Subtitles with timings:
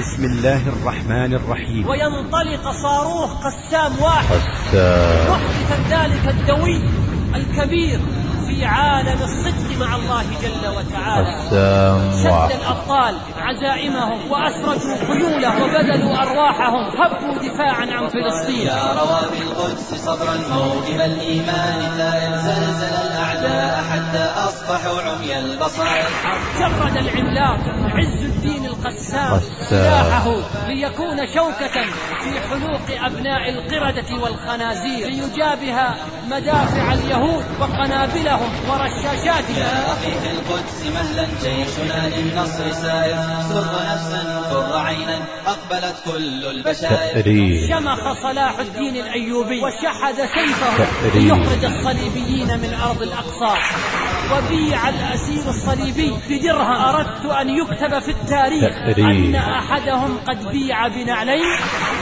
[0.00, 1.88] بسم الله الرحمن الرحيم.
[1.88, 4.40] وينطلق صاروخ قسام واحد.
[4.40, 5.30] قسام.
[5.30, 6.80] محدثا ذلك الدوي
[7.34, 8.00] الكبير
[8.46, 11.26] في عالم الصدق مع الله جل وتعالى.
[11.26, 16.84] قسام شد الأبطال عزائمهم وأسرجوا خيولهم وبذلوا أرواحهم.
[17.00, 18.66] هبوا دفاعا عن فلسطين.
[18.66, 21.78] يا روى بالقدس صبرا موكب الإيمان.
[21.98, 25.84] لا يزلزل الأعداء حتى أصبحوا عمي البصر
[26.58, 27.60] جرد العملاق
[27.96, 28.19] عز
[28.86, 29.40] القسام قسام.
[29.70, 30.34] سلاحه
[30.68, 31.84] ليكون شوكة
[32.20, 35.94] في حلوق أبناء القردة والخنازير ليجابه
[36.26, 39.56] مدافع اليهود وقنابلهم ورشاشاتهم.
[39.56, 43.16] يا أخي في القدس مهلا جيشنا للنصر سائر
[43.48, 47.24] سر نفسا قر عينا أقبلت كل البشائر
[47.68, 50.86] شمخ صلاح الدين الأيوبي وشحذ سيفه.
[51.14, 53.54] ليخرج الصليبيين من أرض الأقصى.
[54.32, 59.06] وبيع الأسير الصليبي بدرهم أردت أن يكتب في التاريخ تأريخ.
[59.06, 61.56] أن أحدهم قد بيع بنعلين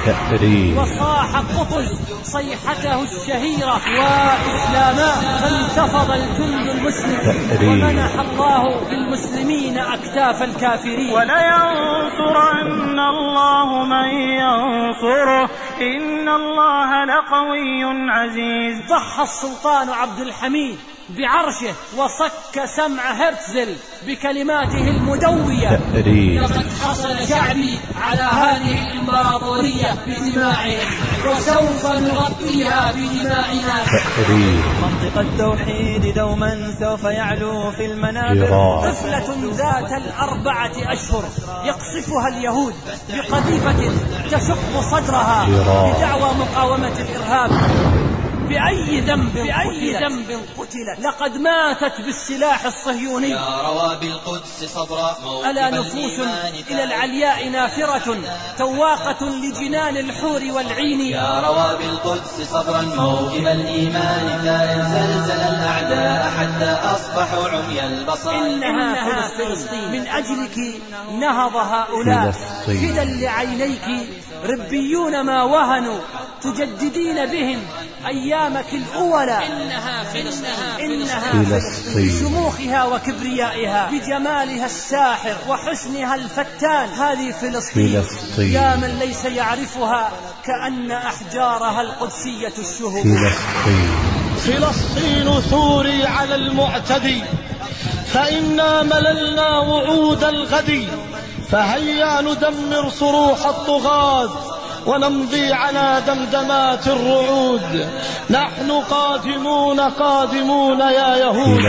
[0.06, 0.78] تأريخ.
[0.78, 7.18] وصاح قطز صيحته الشهيرة وإسلاما فانتفض الجند المسلم
[7.50, 7.84] تأريخ.
[7.84, 11.10] ومنح الله للمسلمين أكتاف الكافرين.
[11.14, 15.50] ولينصرن الله من ينصره.
[15.80, 18.82] إن الله لقوي عزيز.
[18.88, 20.78] ضحى السلطان عبد الحميد.
[21.08, 25.80] بعرشه وصك سمع هرتزل بكلماته المدوية.
[26.40, 30.88] لقد حصل شعبي على هذه الإمبراطورية بدماعهم
[31.26, 34.64] وسوف نغطيها بدمائنا تأريخ.
[34.82, 38.80] منطق التوحيد دوما سوف يعلو في المنابر.
[38.90, 41.24] طفلة ذات الأربعة أشهر
[41.64, 42.74] يقصفها اليهود
[43.08, 43.92] بقذيفة
[44.30, 45.46] تشق صدرها.
[45.46, 47.50] بدعوى مقاومة الإرهاب.
[48.48, 50.40] بأي ذنب بأي ذنب.
[50.58, 50.98] قتلت.
[51.00, 53.30] لقد ماتت بالسلاح الصهيوني.
[53.30, 56.20] يا روى بالقدس صبرا موكب ألا نفوس
[56.70, 58.18] إلى العلياء نافرة
[58.58, 61.00] تواقة لجنان الحور والعين.
[61.00, 68.30] يا روى بالقدس صبرا موكب الإيمان لا يزلزل الأعداء حتى أصبحوا عمي البصر.
[68.30, 69.92] إنها فلسطين.
[69.92, 70.58] من أجلك
[71.20, 72.30] نهض هؤلاء.
[72.66, 73.88] فدا لعينيك.
[74.44, 75.98] ربيون ما وهنوا
[76.42, 77.58] تجددين بهم
[78.06, 79.46] أيامك الأولى.
[79.46, 80.80] إنها فلسطين.
[80.80, 82.08] إنها فلسطين.
[82.08, 86.88] بشموخها وكبريائها بجمالها الساحر وحسنها الفتان.
[86.88, 88.02] هذه فلسطين.
[88.02, 88.52] فلسطين.
[88.52, 90.10] يا من ليس يعرفها
[90.44, 97.22] كأن أحجارها القدسية الشهب فلسطين فلسطين ثوري على المعتدي
[98.12, 100.88] فإنا مللنا وعود الغد
[101.50, 104.57] فهيا ندمر صروح الطغاة.
[104.86, 107.88] ونمضي على دمدمات الرعود.
[108.30, 111.62] نحن قادمون قادمون يا يهود.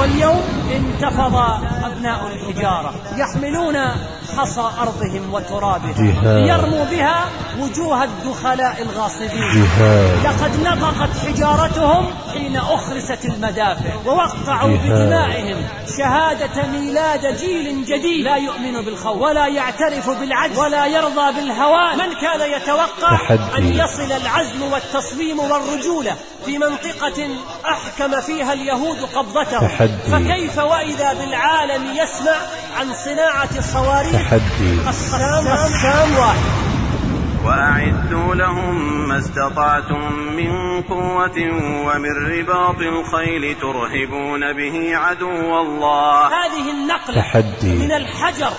[0.00, 0.42] واليوم
[0.76, 1.34] انتفض
[1.84, 3.76] أبناء الحجارة يحملون
[4.36, 6.44] حصى أرضهم وترابها جهاد.
[6.44, 7.24] ليرموا بها
[7.60, 9.68] وجوه الدخلاء الغاصبين.
[10.24, 14.76] لقد نطقت حجارتهم حين أخرست المدافع ووقعوا.
[14.76, 15.56] بدمائهم.
[15.98, 18.24] شهادة ميلاد جيل جديد.
[18.24, 23.58] لا يؤمن بالخوف ولا يعترف بالعجز ولا يرضى بالهوان من كان يتوقع تحدي.
[23.58, 26.16] أن يصل العزم والتصميم والرجولة
[26.46, 27.28] في منطقة
[27.66, 30.02] أحكم فيها اليهود قبضته تحدي.
[30.12, 32.36] فكيف وإذا بالعالم يسمع
[32.78, 36.68] عن صناعة الصواريخ تحدي قسام قسام واحد
[37.44, 41.38] وأعدوا لهم ما استطعتم من قوة
[41.86, 47.72] ومن رباط الخيل ترهبون به عدو الله هذه النقلة تحدي.
[47.72, 48.52] من الحجر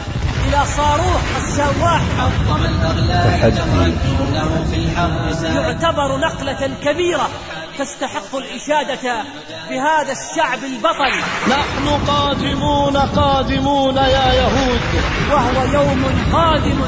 [0.49, 3.55] إلى صاروخ قسام واحد حطم الأغلال.
[3.55, 7.29] جمرا في الحرب يعتبر نقلة كبيرة
[7.77, 9.23] تستحق الإشادة
[9.69, 11.13] بهذا الشعب البطل.
[11.49, 14.81] نحن قادمون قادمون يا يهود.
[15.31, 16.79] وهو يوم قادم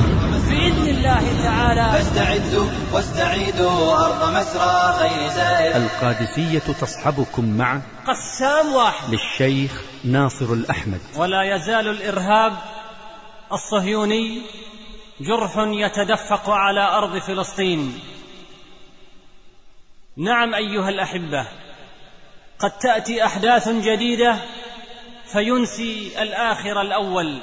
[0.50, 1.92] بإذن الله تعالى.
[1.92, 5.76] فاستعدوا واستعيدوا أرض مسرى خير زائر.
[5.76, 9.10] القادسية تصحبكم مع قسام واحد.
[9.10, 11.00] للشيخ ناصر الأحمد.
[11.16, 12.54] ولا يزال الإرهاب
[13.54, 14.42] الصهيوني
[15.22, 18.00] جرح يتدفق على أرض فلسطين.
[20.18, 21.48] نعم أيها الأحبة
[22.60, 24.38] قد تأتي أحداث جديدة
[25.26, 27.40] فينسي الآخر الأول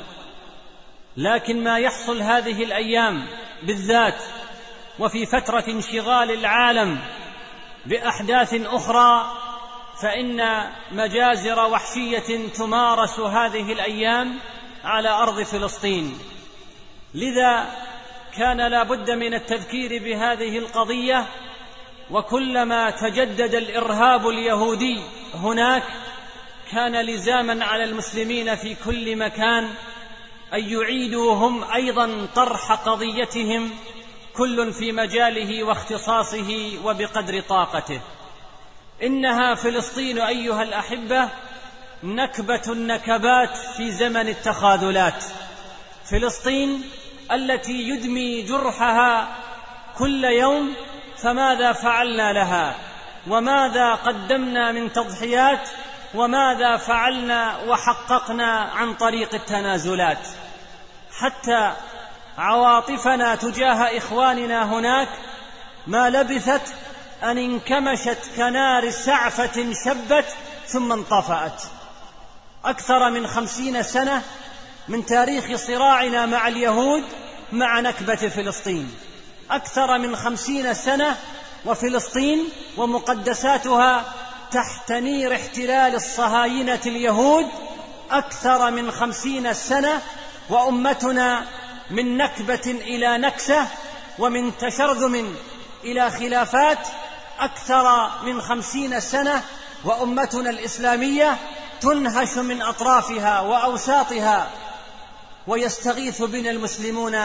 [1.17, 3.27] لكن ما يحصل هذه الأيام
[3.63, 4.23] بالذات
[4.99, 6.99] وفي فترة انشغال العالم
[7.87, 9.33] بأحداث أخرى
[10.03, 14.39] فإن مجازر وحشية تمارس هذه الأيام
[14.85, 16.19] على أرض فلسطين.
[17.15, 17.67] لذا
[18.37, 21.27] كان لا بد من التذكير بهذه القضية
[22.11, 25.03] وكلما تجدد الإرهاب اليهودي
[25.35, 25.83] هناك
[26.73, 29.65] كان لزاما على المسلمين في كل مكان
[30.55, 33.71] أن يعيدوا هم أيضا طرح قضيتهم
[34.37, 38.01] كل في مجاله واختصاصه وبقدر طاقته.
[39.03, 41.29] إنها فلسطين أيها الأحبة
[42.03, 45.25] نكبة النكبات في زمن التخاذلات.
[46.11, 46.91] فلسطين
[47.33, 49.29] التي يدمي جرحها
[49.99, 50.75] كل يوم
[51.23, 52.75] فماذا فعلنا لها؟
[53.29, 55.69] وماذا قدمنا من تضحيات؟
[56.15, 60.29] وماذا فعلنا وحققنا عن طريق التنازلات؟
[61.13, 61.73] حتى
[62.39, 65.09] عواطفنا تجاه إخواننا هناك
[65.87, 66.75] ما لبثت
[67.23, 70.27] أن انكمشت كنار سعفة شبت
[70.67, 71.63] ثم انطفأت.
[72.65, 74.23] أكثر من خمسين سنة
[74.89, 77.05] من تاريخ صراعنا مع اليهود
[77.53, 78.95] مع نكبة فلسطين.
[79.51, 81.17] أكثر من خمسين سنة
[81.67, 84.05] وفلسطين ومقدساتها
[84.53, 87.47] تحت نير احتلال الصهاينة اليهود
[88.11, 90.03] أكثر من خمسين سنة
[90.51, 91.45] وأمتنا
[91.91, 93.67] من نكبة إلى نكسة
[94.19, 95.37] ومن تشرذم
[95.85, 96.89] إلى خلافات
[97.39, 99.43] أكثر من خمسين سنة
[99.85, 101.37] وأمتنا الإسلامية
[101.81, 104.51] تنهش من أطرافها وأوساطها
[105.47, 107.17] ويستغيث بنا المسلمون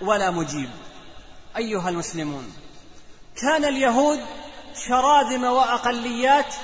[0.00, 0.70] ولا مجيب.
[1.56, 2.52] أيها المسلمون
[3.42, 4.20] كان اليهود
[4.88, 6.54] شراذم وأقليات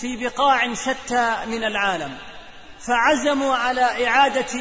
[0.00, 2.18] في بقاع شتى من العالم
[2.80, 4.60] فعزموا على إعادة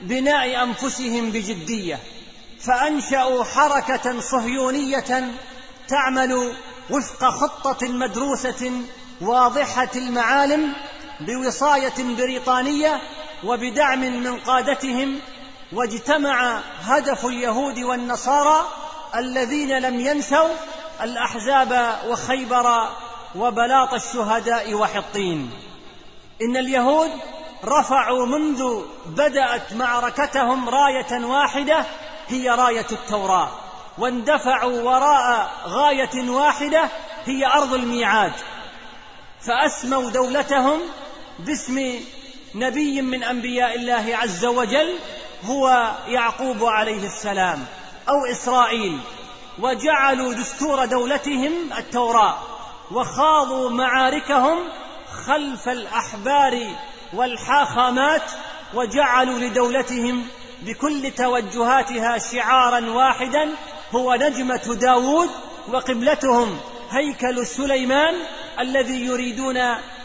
[0.00, 1.98] بناء أنفسهم بجدية
[2.60, 5.30] فأنشأوا حركة صهيونية
[5.88, 6.54] تعمل
[6.90, 8.72] وفق خطة مدروسة
[9.20, 10.72] واضحة المعالم
[11.20, 13.00] بوصاية بريطانية
[13.44, 15.20] وبدعم من قادتهم
[15.72, 18.66] واجتمع هدف اليهود والنصارى
[19.16, 20.48] الذين لم ينسوا
[21.02, 22.88] الأحزاب وخيبر
[23.34, 25.50] وبلاط الشهداء وحطين.
[26.42, 27.10] إن اليهود
[27.64, 31.84] رفعوا منذ بدأت معركتهم راية واحدة
[32.28, 33.50] هي راية التوراة
[33.98, 36.88] واندفعوا وراء غاية واحدة
[37.24, 38.32] هي أرض الميعاد.
[39.40, 40.80] فأسموا دولتهم
[41.38, 42.00] باسم
[42.54, 44.94] نبي من أنبياء الله عز وجل
[45.44, 47.64] هو يعقوب عليه السلام
[48.08, 48.98] أو إسرائيل
[49.58, 52.38] وجعلوا دستور دولتهم التوراة
[52.92, 54.58] وخاضوا معاركهم
[55.26, 56.66] خلف الأحبار
[57.12, 58.30] والحاخامات
[58.74, 60.26] وجعلوا لدولتهم
[60.62, 63.48] بكل توجهاتها شعارا واحدا
[63.94, 65.30] هو نجمة داوود
[65.68, 66.58] وقبلتهم
[66.90, 68.14] هيكل سليمان
[68.60, 69.56] الذي يريدون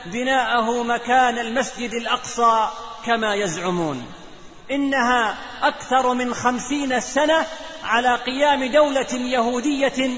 [0.06, 2.70] بناءه مكان المسجد الأقصى
[3.06, 4.06] كما يزعمون.
[4.72, 7.46] إنها أكثر من خمسين سنة
[7.84, 10.10] على قيام دولة يهودية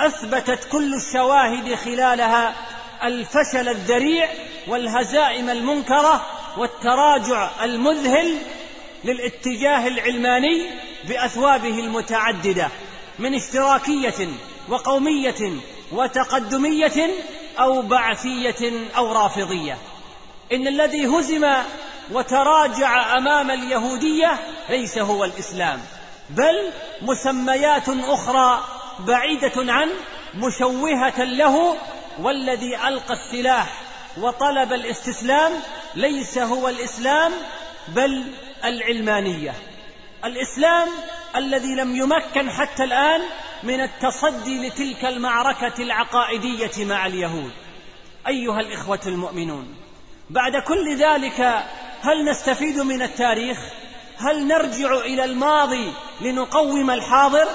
[0.00, 2.54] أثبتت كل الشواهد خلالها
[3.02, 4.28] الفشل الذريع
[4.68, 8.38] والهزائم المنكرة والتراجع المذهل
[9.04, 10.66] للاتجاه العلماني
[11.08, 12.68] بأثوابه المتعددة
[13.18, 14.28] من اشتراكية
[14.68, 15.52] وقومية
[15.92, 17.10] وتقدمية
[17.58, 19.78] أو بعثية أو رافضية.
[20.52, 21.62] إن الذي هزم
[22.12, 24.38] وتراجع أمام اليهودية
[24.68, 25.80] ليس هو الإسلام
[26.30, 26.70] بل
[27.02, 28.64] مسميات أخرى
[28.98, 29.92] بعيدة عنه
[30.34, 31.76] مشوهة له
[32.18, 33.82] والذي ألقى السلاح
[34.18, 35.52] وطلب الاستسلام
[35.94, 37.32] ليس هو الإسلام
[37.88, 38.24] بل
[38.64, 39.54] العلمانية.
[40.24, 40.88] الإسلام
[41.36, 43.20] الذي لم يمكن حتى الآن
[43.62, 47.52] من التصدي لتلك المعركة العقائدية مع اليهود.
[48.28, 49.74] أيها الإخوة المؤمنون
[50.30, 51.40] بعد كل ذلك
[52.02, 53.58] هل نستفيد من التاريخ؟
[54.18, 57.48] هل نرجع إلى الماضي لنقوم الحاضر؟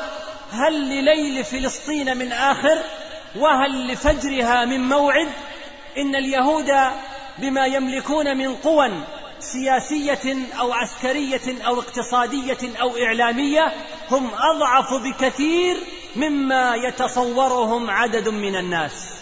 [0.51, 2.77] هل لليل فلسطين من آخر؟
[3.35, 5.29] وهل لفجرها من موعد؟
[5.97, 6.71] إن اليهود
[7.37, 9.03] بما يملكون من قوى
[9.41, 13.73] سياسية أو عسكرية أو اقتصادية أو إعلامية
[14.11, 15.77] هم أضعف بكثير
[16.15, 19.13] مما يتصورهم عدد من الناس.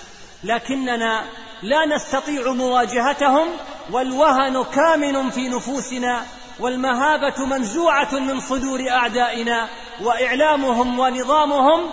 [0.44, 1.26] لكننا
[1.64, 3.48] لا نستطيع مواجهتهم
[3.92, 6.26] والوهن كامن في نفوسنا
[6.60, 9.70] والمهابة منزوعة من صدور أعدائنا
[10.02, 11.92] وإعلامهم ونظامهم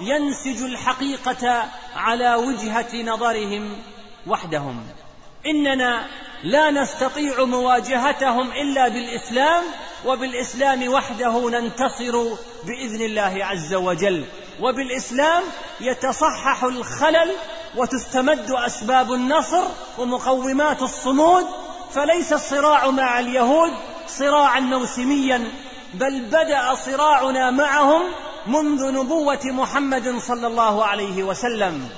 [0.00, 1.64] ينسج الحقيقة
[1.96, 3.78] على وجهة نظرهم
[4.26, 4.86] وحدهم.
[5.46, 6.06] إننا
[6.44, 9.64] لا نستطيع مواجهتهم إلا بالإسلام
[10.06, 12.24] وبالإسلام وحده ننتصر
[12.64, 14.24] بإذن الله عز وجل.
[14.60, 15.42] وبالإسلام
[15.80, 17.30] يتصحح الخلل
[17.76, 19.62] وتستمد أسباب النصر
[19.98, 21.46] ومقومات الصمود.
[21.94, 23.72] فليس الصراع مع اليهود
[24.08, 25.50] صراعا موسميا
[25.94, 28.02] بل بدأ صراعنا معهم
[28.46, 31.88] منذ نبوة محمد صلى الله عليه وسلم.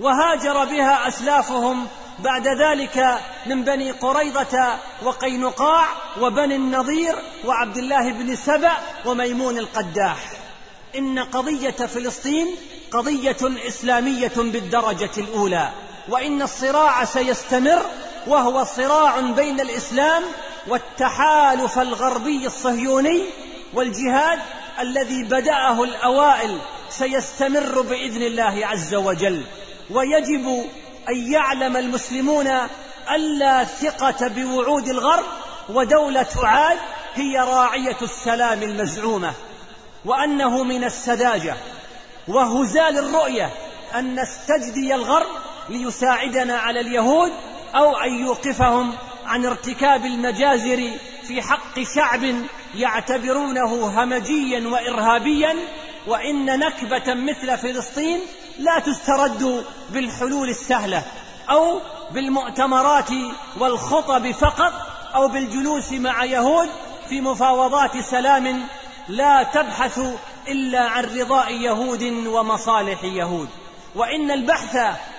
[0.00, 1.86] وهاجر بها أسلافهم
[2.18, 5.86] بعد ذلك من بني قريضة وقينقاع
[6.20, 7.14] وبني النضير
[7.44, 8.72] وعبد الله بن سبأ
[9.04, 10.18] وميمون القداح.
[10.98, 12.46] إن قضية فلسطين
[12.90, 13.36] قضية
[13.68, 15.70] إسلامية بالدرجة الأولى
[16.08, 17.82] وإن الصراع سيستمر
[18.26, 20.22] وهو صراع بين الإسلام
[20.68, 23.22] والتحالف الغربي الصهيوني
[23.74, 24.38] والجهاد
[24.80, 26.58] الذي بدأه الأوائل
[26.90, 29.42] سيستمر بإذن الله عز وجل.
[29.90, 30.66] ويجب
[31.08, 32.50] أن يعلم المسلمون
[33.10, 35.24] ألا ثقة بوعود الغرب
[35.68, 36.78] ودولة عاد
[37.14, 39.32] هي راعية السلام المزعومة
[40.04, 41.56] وأنه من السذاجة
[42.28, 43.50] وهزال الرؤية
[43.94, 45.26] أن نستجدي الغرب
[45.68, 47.32] ليساعدنا على اليهود
[47.74, 48.92] أو أن يوقفهم
[49.26, 50.90] عن ارتكاب المجازر
[51.22, 52.34] في حق شعب
[52.74, 55.56] يعتبرونه همجيا وإرهابيا
[56.06, 58.20] وإن نكبة مثل فلسطين
[58.62, 61.04] لا تسترد بالحلول السهلة
[61.50, 63.10] أو بالمؤتمرات
[63.58, 64.72] والخطب فقط
[65.14, 66.68] أو بالجلوس مع يهود
[67.08, 68.66] في مفاوضات سلام
[69.08, 70.00] لا تبحث
[70.48, 73.48] إلا عن رضاء يهود ومصالح يهود.
[73.94, 74.76] وإن البحث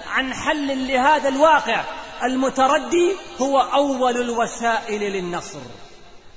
[0.07, 1.83] عن حل لهذا الواقع
[2.23, 5.59] المتردي هو أول الوسائل للنصر.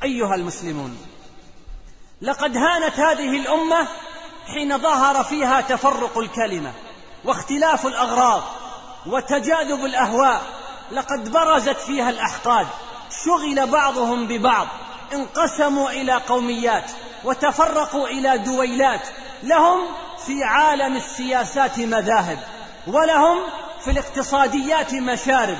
[0.02, 0.98] أيها المسلمون
[2.22, 3.88] لقد هانت هذه الأمة
[4.46, 6.72] حين ظهر فيها تفرق الكلمة.
[7.26, 8.42] واختلاف الأغراض
[9.06, 10.42] وتجاذب الأهواء
[10.92, 12.66] لقد برزت فيها الأحقاد
[13.25, 14.66] شغل بعضهم ببعض
[15.12, 16.90] انقسموا إلى قوميات
[17.25, 19.09] وتفرقوا إلى دويلات
[19.42, 19.78] لهم
[20.26, 22.38] في عالم السياسات مذاهب
[22.87, 23.38] ولهم
[23.85, 25.59] في الاقتصاديات مشارب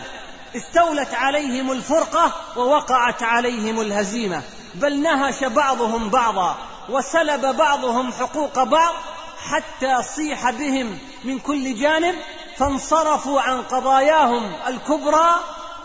[0.57, 4.43] استولت عليهم الفرقة ووقعت عليهم الهزيمة
[4.75, 6.57] بل نهش بعضهم بعضا
[6.89, 8.95] وسلب بعضهم حقوق بعض
[9.51, 12.15] حتى صيح بهم من كل جانب
[12.57, 15.31] فانصرفوا عن قضاياهم الكبرى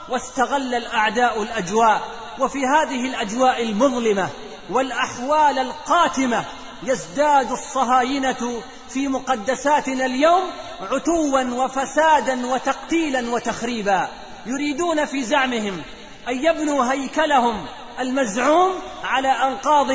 [0.10, 2.02] واستغل الأعداء الأجواء.
[2.40, 4.30] وفي هذه الأجواء المظلمة
[4.70, 6.46] والأحوال القاتمة
[6.84, 10.44] يزداد الصهاينة في مقدساتنا اليوم
[10.92, 14.08] عتوا وفسادا وتقتيلا وتخريبا.
[14.46, 15.82] يريدون في زعمهم
[16.28, 17.66] أن يبنوا هيكلهم
[18.00, 18.72] المزعوم
[19.04, 19.88] على أنقاض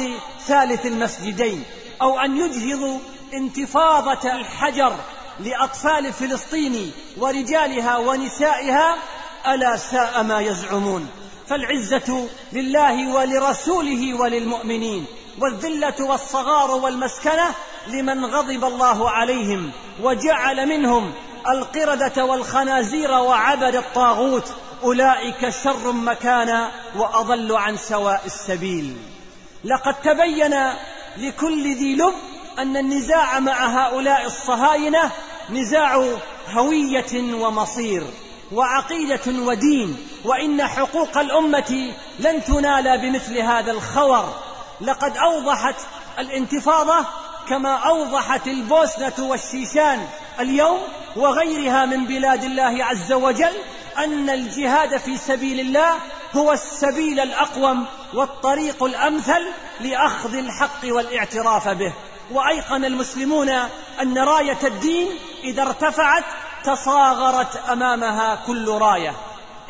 [0.46, 1.64] ثالث المسجدين
[2.02, 2.98] أو أن يجهضوا
[3.34, 4.96] انتفاضة الحجر
[5.40, 8.96] لأطفال فلسطين ورجالها ونسائها
[9.46, 11.08] ألا ساء ما يزعمون.
[11.48, 15.06] فالعزة لله ولرسوله وللمؤمنين
[15.40, 17.54] والذلة والصغار والمسكنة
[17.86, 19.70] لمن غضب الله عليهم
[20.02, 21.12] وجعل منهم
[21.48, 24.52] القردة والخنازير وعبد الطاغوت.
[24.82, 28.96] أولئك شر مكانا وأضل عن سواء السبيل.
[29.64, 30.54] لقد تبين
[31.16, 32.14] لكل ذي لب
[32.58, 35.10] أن النزاع مع هؤلاء الصهاينة
[35.50, 36.04] نزاع
[36.52, 38.06] هوية ومصير
[38.52, 44.34] وعقيدة ودين وإن حقوق الأمة لن تنال بمثل هذا الخور.
[44.80, 45.74] لقد أوضحت
[46.18, 47.06] الانتفاضة
[47.48, 50.06] كما أوضحت البوسنة والشيشان
[50.40, 50.78] اليوم
[51.16, 53.52] وغيرها من بلاد الله عز وجل
[53.98, 55.94] أن الجهاد في سبيل الله
[56.36, 59.42] هو السبيل الأقوم والطريق الأمثل
[59.80, 61.92] لأخذ الحق والاعتراف به.
[62.30, 63.48] وأيقن المسلمون
[64.02, 65.08] أن راية الدين
[65.44, 66.24] إذا ارتفعت
[66.64, 69.14] تصاغرت أمامها كل راية.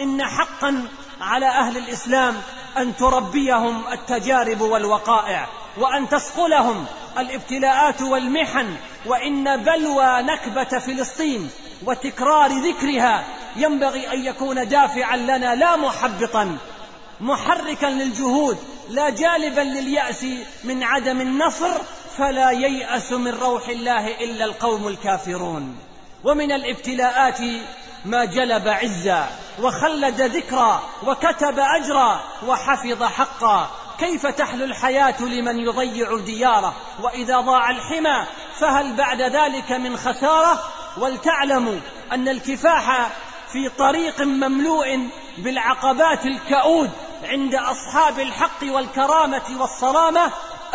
[0.00, 0.88] إن حقا
[1.20, 2.42] على أهل الإسلام
[2.76, 5.48] أن تربيهم التجارب والوقائع
[5.78, 6.86] وأن تسقلهم
[7.18, 11.50] الابتلاءات والمحن وإن بلوى نكبة فلسطين
[11.86, 13.25] وتكرار ذكرها
[13.56, 16.58] ينبغي أن يكون دافعا لنا لا محبطا
[17.20, 18.58] محركا للجهود
[18.88, 20.26] لا جالبا لليأس
[20.64, 21.72] من عدم النصر
[22.18, 25.78] فلا ييأس من روح الله إلا القوم الكافرون.
[26.25, 27.40] ومن الابتلاءات
[28.04, 29.26] ما جلب عزا
[29.62, 33.70] وخلد ذكرا وكتب أجرا وحفظ حقا.
[33.99, 38.26] كيف تحلو الحياة لمن يضيع دياره؟ وإذا ضاع الحمى
[38.58, 40.62] فهل بعد ذلك من خسارة؟
[40.99, 41.78] ولتعلموا
[42.12, 43.11] أن الكفاح
[43.52, 45.08] في طريق مملوء
[45.38, 46.90] بالعقبات الكؤود
[47.25, 50.30] عند أصحاب الحق والكرامة والصرامة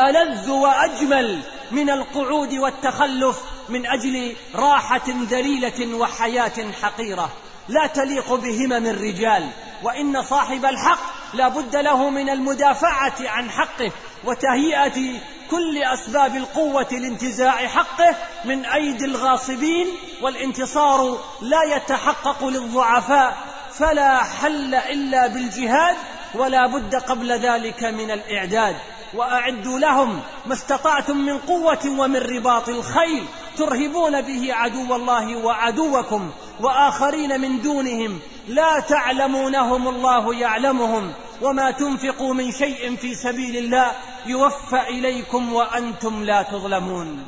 [0.10, 1.40] ألذ وأجمل
[1.72, 3.40] من القعود والتخلف
[3.70, 7.30] من أجل راحة ذليلة وحياة حقيرة.
[7.68, 9.50] لا تليق بهمم الرجال
[9.84, 11.00] وإن صاحب الحق
[11.34, 13.92] لا بد له من المدافعة عن حقه
[14.24, 15.20] وتهيئة
[15.52, 18.16] كل أسباب القوة لانتزاع حقه
[18.46, 19.88] من أيدي الغاصبين
[20.22, 23.38] والانتصار لا يتحقق للضعفاء
[23.74, 25.96] فلا حل إلا بالجهاد
[26.36, 28.76] ولا بد قبل ذلك من الإعداد.
[29.14, 33.26] وأعدوا لهم ما استطعتم من قوة ومن رباط الخيل
[33.58, 42.52] ترهبون به عدو الله وعدوكم وآخرين من دونهم لا تعلمونهم الله يعلمهم وما تنفقوا من
[42.52, 43.92] شيء في سبيل الله
[44.26, 47.26] يوفى إليكم وأنتم لا تظلمون.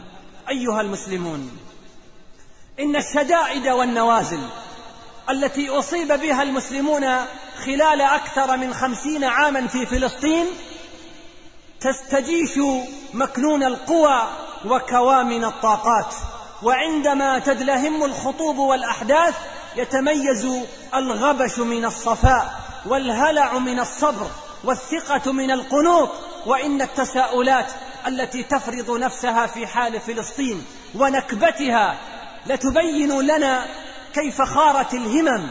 [0.49, 1.51] أيها المسلمون
[2.79, 4.39] إن الشدائد والنوازل
[5.29, 7.05] التي أصيب بها المسلمون
[7.65, 10.45] خلال أكثر من خمسين عاما في فلسطين
[11.83, 12.59] تستجيش
[13.13, 14.21] مكنون القوى
[14.65, 16.15] وكوامن الطاقات.
[16.63, 19.35] وعندما تدلهم الخطوب والأحداث
[19.75, 20.47] يتميز
[20.95, 22.53] الغبش من الصفاء
[22.85, 24.27] والهلع من الصبر
[24.63, 26.09] والثقة من القنوط.
[26.45, 27.71] وإن التساؤلات
[28.07, 31.97] التي تفرض نفسها في حال فلسطين ونكبتها
[32.45, 33.65] لتبين لنا
[34.13, 35.47] كيف خارت الهمم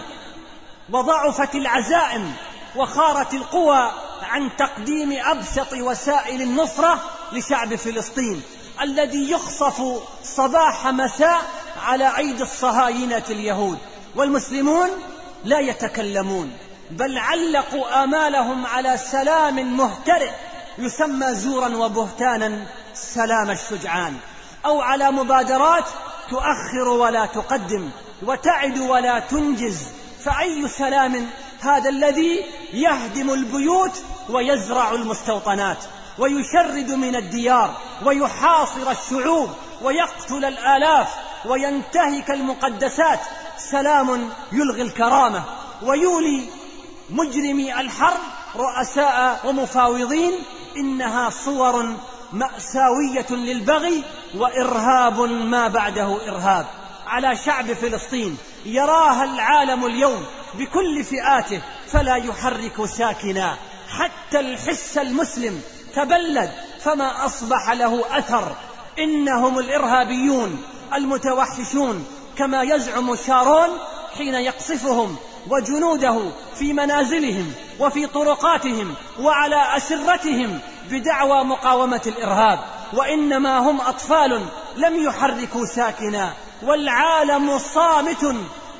[0.92, 2.34] وضعفت العزائم
[2.76, 3.92] وخارت القوى
[4.32, 7.00] عن تقديم أبسط وسائل النصرة
[7.32, 8.42] لشعب فلسطين
[8.82, 9.82] الذي يخصف
[10.24, 11.42] صباح مساء
[11.82, 13.78] على ايدي الصهاينة اليهود.
[14.16, 14.88] والمسلمون
[15.44, 16.52] لا يتكلمون
[16.90, 20.30] بل علقوا آمالهم على سلام مهترئ
[20.78, 24.16] يسمى زورا وبهتانا سلام الشجعان
[24.64, 25.84] أو على مبادرات
[26.30, 27.90] تؤخر ولا تقدم
[28.22, 29.78] وتعد ولا تنجز.
[30.24, 31.26] فأي سلام
[31.60, 35.78] هذا الذي يهدم البيوت ويزرع المستوطنات
[36.18, 37.74] ويشرد من الديار
[38.04, 39.50] ويحاصر الشعوب
[39.82, 41.14] ويقتل الآلاف
[41.44, 43.20] وينتهك المقدسات
[43.56, 45.42] سلام يلغي الكرامة
[45.82, 46.44] ويولي
[47.10, 48.20] مجرمي الحرب
[48.56, 50.32] رؤساء ومفاوضين.
[50.76, 51.94] إنها صور
[52.32, 56.66] مأساوية للبغي وإرهاب ما بعده إرهاب.
[57.06, 60.24] على شعب فلسطين يراها العالم اليوم
[60.54, 61.62] بكل فئاته
[61.92, 63.56] فلا يحرك ساكنا.
[63.98, 65.60] حتى الحس المسلم
[65.94, 68.56] تبلد فما أصبح له أثر.
[68.98, 70.62] إنهم الإرهابيون
[70.94, 72.06] المتوحشون
[72.38, 73.68] كما يزعم شارون
[74.18, 75.16] حين يقصفهم
[75.50, 76.20] وجنوده
[76.58, 82.58] في منازلهم وفي طرقاتهم وعلى أسرتهم بدعوى مقاومة الإرهاب.
[82.92, 88.36] وإنما هم أطفال لم يحركوا ساكنا والعالم صامت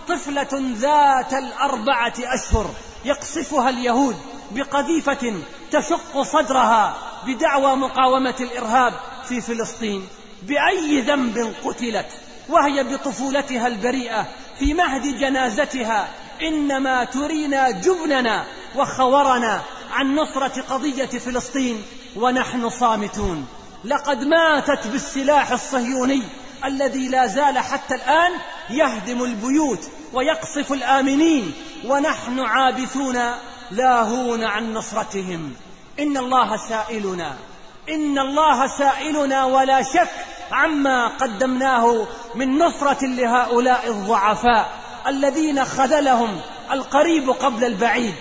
[0.08, 2.70] طفلة ذات الأربعة أشهر
[3.04, 4.16] يقصفها اليهود.
[4.50, 5.34] بقذيفة
[5.70, 8.92] تشق صدرها بدعوى مقاومة الإرهاب
[9.28, 10.08] في فلسطين.
[10.42, 12.06] بأي ذنب قتلت؟
[12.48, 14.26] وهي بطفولتها البريئة
[14.58, 16.08] في مهد جنازتها.
[16.42, 18.44] إنما ترينا جبننا
[18.76, 19.60] وخورنا
[19.92, 21.82] عن نصرة قضية فلسطين
[22.16, 23.46] ونحن صامتون.
[23.84, 26.22] لقد ماتت بالسلاح الصهيوني
[26.64, 28.32] الذي لا زال حتى الآن
[28.70, 33.18] يهدم البيوت ويقصف الآمنين ونحن عابثون
[33.72, 35.54] لاهون عن نصرتهم.
[36.00, 37.36] إن الله سائلنا.
[37.88, 40.10] إن الله سائلنا ولا شك
[40.52, 44.70] عما قدمناه من نصرة لهؤلاء الضعفاء
[45.06, 46.40] الذين خذلهم
[46.72, 48.14] القريب قبل البعيد.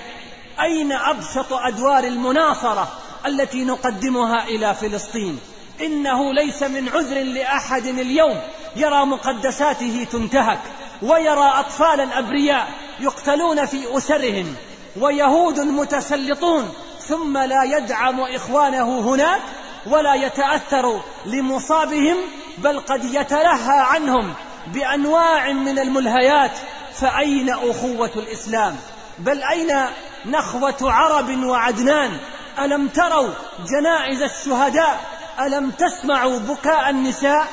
[0.62, 2.92] أين أبسط أدوار المناصرة
[3.26, 5.40] التي نقدمها إلى فلسطين؟
[5.82, 8.40] إنه ليس من عذر لأحد اليوم
[8.76, 10.60] يرى مقدساته تنتهك
[11.02, 12.68] ويرى أطفالا أبرياء
[13.00, 14.56] يقتلون في أسرهم.
[15.00, 16.74] ويهود متسلطون
[17.08, 19.42] ثم لا يدعم إخوانه هناك
[19.86, 22.18] ولا يتأثر لمصابهم
[22.58, 24.34] بل قد يتلهى عنهم
[24.68, 26.52] بأنواع من الملهيات
[26.94, 28.76] فأين أخوة الإسلام؟
[29.20, 29.86] بل أين
[30.26, 32.18] نخوة عرب وعدنان؟
[32.60, 33.30] ألم تروا
[33.70, 35.00] جنائز الشهداء؟
[35.40, 37.48] ألم تسمعوا بكاء النساء؟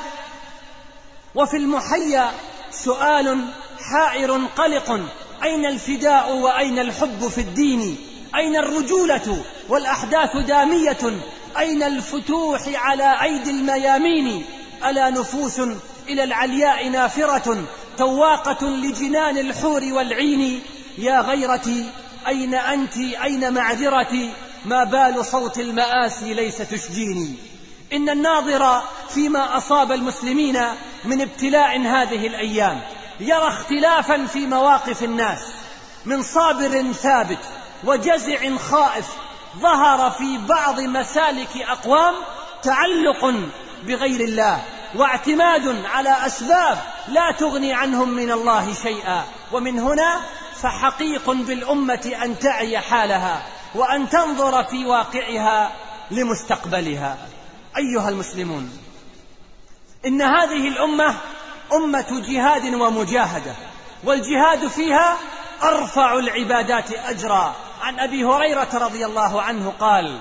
[1.34, 2.30] وفي المحيا
[2.70, 3.44] سؤال
[3.92, 5.00] حائر قلق
[5.42, 7.96] أين الفداء وأين الحب في الدين؟
[8.36, 11.20] أين الرجولة والأحداث دامية؟
[11.58, 14.44] أين الفتوح على أيدي الميامين؟
[14.84, 15.60] ألا نفوس
[16.08, 17.64] إلى العلياء نافرة
[17.98, 20.62] تواقة لجنان الحور والعين؟
[20.98, 21.84] يا غيرتي
[22.26, 24.30] أين أنت؟ أين معذرتي؟
[24.64, 27.34] ما بال صوت المآسي ليس تشجيني.
[27.92, 30.60] إن الناظر فيما أصاب المسلمين
[31.04, 32.80] من ابتلاء هذه الأيام.
[33.20, 35.52] يرى اختلافا في مواقف الناس
[36.04, 37.38] من صابر ثابت
[37.84, 39.06] وجزع خائف
[39.58, 42.14] ظهر في بعض مسالك أقوام
[42.62, 43.34] تعلق
[43.82, 44.62] بغير الله
[44.94, 46.78] واعتماد على أسباب
[47.08, 49.24] لا تغني عنهم من الله شيئا.
[49.52, 50.20] ومن هنا
[50.62, 53.42] فحقيق بالأمة أن تعي حالها
[53.74, 55.72] وأن تنظر في واقعها
[56.10, 57.18] لمستقبلها.
[57.76, 58.78] أيها المسلمون
[60.06, 61.16] إن هذه الأمة
[61.72, 63.52] أمة جهاد ومجاهدة
[64.04, 65.16] والجهاد فيها
[65.62, 67.54] أرفع العبادات أجرا.
[67.82, 70.18] عن أبي هريرة رضي الله عنه قال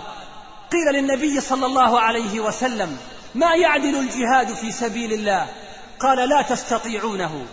[0.71, 2.97] قيل للنبي صلى الله عليه وسلم
[3.35, 5.47] ما يعدل الجهاد في سبيل الله؟
[5.99, 7.45] قال لا تستطيعونه.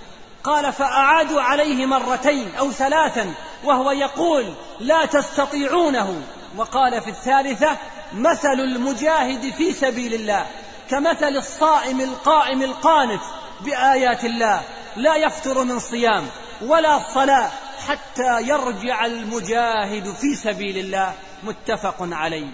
[0.45, 6.23] قال فأعادوا عليه مرتين أو ثلاثا وهو يقول لا تستطيعونه.
[6.57, 7.77] وقال في الثالثة
[8.13, 10.47] مثل المجاهد في سبيل الله
[10.91, 13.23] كمثل الصائم القائم القانت
[13.65, 14.63] بآيات الله
[14.97, 16.27] لا يفتر من صيام
[16.63, 17.51] ولا صلاة
[17.87, 21.15] حتى يرجع المجاهد في سبيل الله.
[21.43, 22.47] متفق عليه.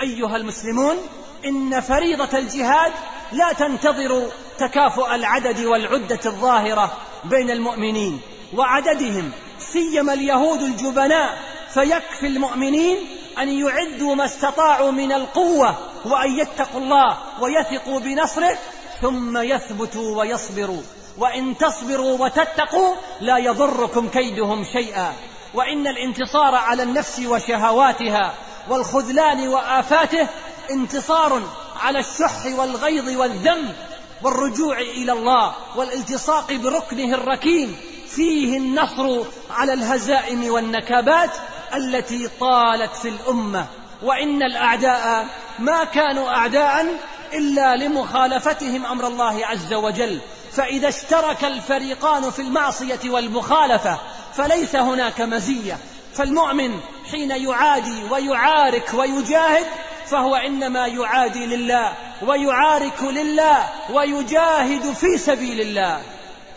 [0.00, 0.96] أيها المسلمون
[1.44, 2.92] إن فريضة الجهاد
[3.32, 8.20] لا تنتظر تكافؤ العدد والعدة الظاهرة بين المؤمنين
[8.54, 11.38] وعددهم سيما اليهود الجبناء.
[11.74, 12.96] فيكفي المؤمنين
[13.38, 18.58] أن يعدوا ما استطاعوا من القوة وأن يتقوا الله ويثقوا بنصره
[19.02, 20.82] ثم يثبتوا ويصبروا.
[21.18, 25.12] وإن تصبروا وتتقوا لا يضركم كيدهم شيئا.
[25.54, 28.34] وإن الانتصار على النفس وشهواتها
[28.68, 30.26] والخذلان وآفاته
[30.70, 31.42] انتصار
[31.80, 33.74] على الشح والغيظ والذنب
[34.22, 37.76] والرجوع إلى الله والالتصاق بركنه الركين.
[38.08, 41.30] فيه النصر على الهزائم والنكبات
[41.74, 43.66] التي طالت في الأمة.
[44.02, 45.26] وإن الأعداء
[45.58, 46.86] ما كانوا أعداء
[47.32, 50.20] إلا لمخالفتهم أمر الله عز وجل.
[50.52, 53.98] فإذا اشترك الفريقان في المعصية والمخالفة
[54.34, 55.78] فليس هناك مزية.
[56.14, 59.66] فالمؤمن حين يعادي ويعارك ويجاهد
[60.06, 66.02] فهو إنما يعادي لله ويعارك لله ويجاهد في سبيل الله.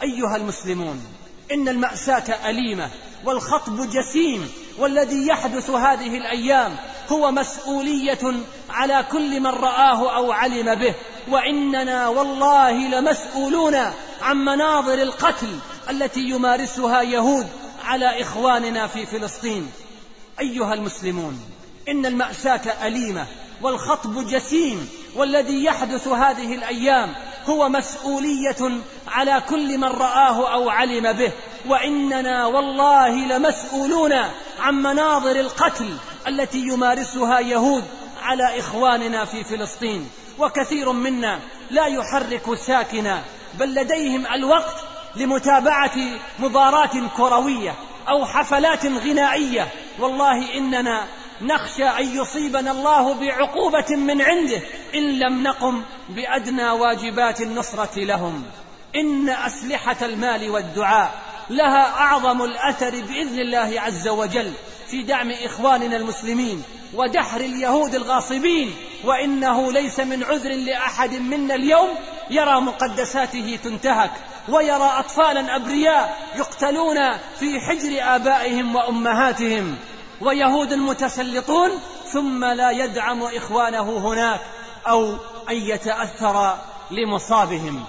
[0.04, 1.04] أيها المسلمون
[1.52, 2.90] إن المأساة أليمة
[3.26, 6.76] والخطب جسيم والذي يحدث هذه الأيام
[7.12, 8.34] هو مسؤولية
[8.70, 10.94] على كل من رآه أو علم به
[11.28, 13.76] وإننا والله لمسؤولون
[14.22, 17.48] عن مناظر القتل التي يمارسها يهود
[17.84, 19.72] على إخواننا في فلسطين.
[20.40, 21.40] أيها المسلمون
[21.90, 23.26] إن المأساة أليمة
[23.62, 27.14] والخطب جسيم والذي يحدث هذه الأيام
[27.46, 31.32] هو مسؤولية على كل من رآه أو علم به.
[31.68, 34.14] وإننا والله لمسؤولون
[34.60, 35.98] عن مناظر القتل
[36.28, 37.84] التي يمارسها يهود
[38.22, 40.10] على إخواننا في فلسطين.
[40.40, 41.40] وكثير منا
[41.72, 43.22] لا يحرك ساكنا
[43.60, 44.76] بل لديهم الوقت
[45.16, 45.98] لمتابعة
[46.40, 47.76] مباراة كروية
[48.10, 49.68] أو حفلات غنائية.
[50.00, 51.08] والله إننا
[51.42, 54.62] نخشى أن يصيبنا الله بعقوبة من عنده
[54.96, 58.44] إن لم نقم بأدنى واجبات النصرة لهم.
[58.96, 64.54] إن أسلحة المال والدعاء لها أعظم الأثر بإذن الله عز وجل
[64.88, 71.90] في دعم إخواننا المسلمين ودحر اليهود الغاصبين وإنه ليس من عذر لأحد منا اليوم
[72.30, 74.12] يرى مقدساته تنتهك
[74.50, 79.78] ويرى أطفالا أبرياء يقتلون في حجر آبائهم وأمهاتهم
[80.22, 81.70] ويهود متسلطون
[82.12, 84.42] ثم لا يدعم إخوانه هناك
[84.88, 85.12] أو
[85.50, 86.58] أن يتأثر
[86.92, 87.84] لمصابهم.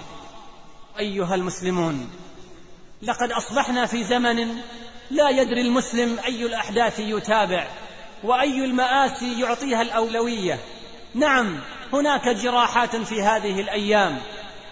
[0.99, 2.22] أيها المسلمون
[3.03, 4.57] لقد أصبحنا في زمن
[5.11, 7.67] لا يدري المسلم أي الأحداث يتابع
[8.23, 10.59] وأي المآسي يعطيها الأولوية.
[11.15, 11.59] نعم
[11.93, 14.17] هناك جراحات في هذه الأيام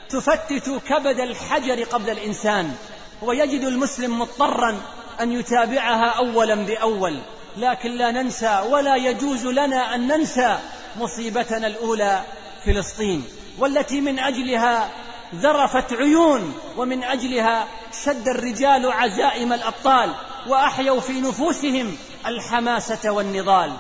[0.09, 2.75] تفتت كبد الحجر قبل الإنسان
[3.21, 4.81] ويجد المسلم مضطرا
[5.21, 7.19] أن يتابعها أولا بأول
[7.57, 10.59] لكن لا ننسى ولا يجوز لنا أن ننسى
[10.99, 12.21] مصيبتنا الأولى
[12.65, 13.23] فلسطين
[13.59, 14.89] والتي من أجلها
[15.35, 17.67] ذرفت عيون ومن أجلها
[18.05, 20.11] شد الرجال عزائم الأبطال
[20.47, 23.73] وأحيوا في نفوسهم الحماسة والنضال.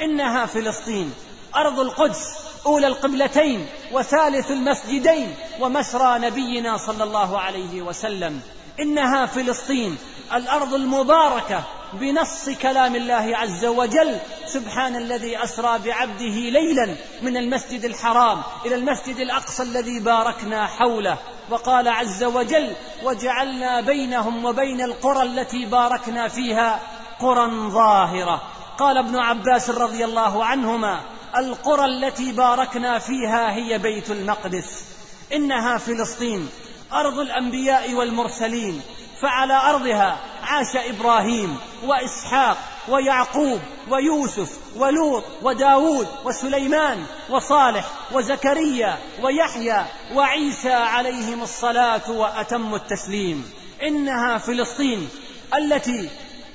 [0.00, 1.14] إنها فلسطين
[1.56, 2.24] أرض القدس
[2.66, 8.40] أولى القبلتين وثالث المسجدين ومسرى نبينا صلى الله عليه وسلم.
[8.80, 9.98] إنها فلسطين
[10.34, 18.42] الأرض المباركة بنص كلام الله عز وجل سبحان الذي أسرى بعبده ليلا من المسجد الحرام
[18.66, 21.18] إلى المسجد الأقصى الذي باركنا حوله.
[21.50, 22.72] وقال عز وجل
[23.04, 26.80] وجعلنا بينهم وبين القرى التي باركنا فيها
[27.20, 28.42] قرى ظاهرة
[28.78, 31.00] قال ابن عباس رضي الله عنهما
[31.36, 34.84] القرى التي باركنا فيها هي بيت المقدس
[35.32, 36.48] إنها فلسطين
[36.92, 38.82] أرض الأنبياء والمرسلين
[39.22, 42.56] فعلى أرضها عاش إبراهيم وإسحاق
[42.88, 53.50] ويعقوب ويوسف ولوط وداود وسليمان وصالح وزكريا ويحيى وعيسى عليهم الصلاة وأتم التسليم.
[53.82, 55.08] إنها فلسطين
[55.56, 56.10] التي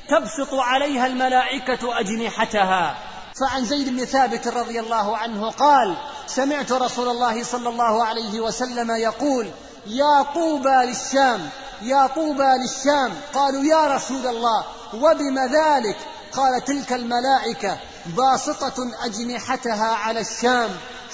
[0.10, 2.98] تبسط عليها الملائكة أجنحتها.
[3.42, 5.96] فعن زيد بن ثابت رضي الله عنه قال
[6.28, 9.48] سمعت رسول الله صلى الله عليه وسلم يقول
[9.88, 11.50] يا طوبى للشام
[11.84, 13.14] يا طوبى للشام.
[13.34, 15.98] قالوا يا رسول الله وبم ذلك؟
[16.32, 20.70] قال تلك الملائكة باسطة أجنحتها على الشام.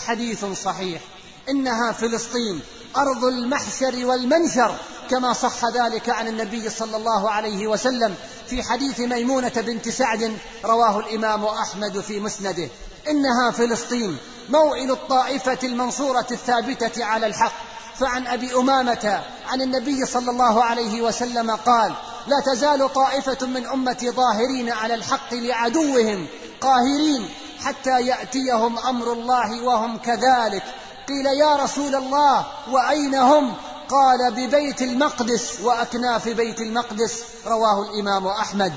[0.07, 1.01] حديث صحيح.
[1.49, 2.61] إنها فلسطين
[2.97, 4.75] أرض المحشر والمنشر
[5.09, 8.15] كما صح ذلك عن النبي صلى الله عليه وسلم
[8.47, 12.69] في حديث ميمونة بنت سعد رواه الإمام أحمد في مسنده.
[13.07, 14.17] إنها فلسطين
[14.49, 17.53] موئل الطائفة المنصورة الثابتة على الحق.
[17.99, 21.93] فعن أبي أمامة عن النبي صلى الله عليه وسلم قال
[22.27, 26.27] لا تزال طائفة من أمتي ظاهرين على الحق لعدوهم
[26.61, 27.29] قاهرين
[27.63, 30.63] حتى يأتيهم أمر الله وهم كذلك.
[31.07, 33.53] قيل يا رسول الله وأين هم؟
[33.89, 37.23] قال ببيت المقدس واكناف بيت المقدس.
[37.47, 38.73] رواه الإمام أحمد.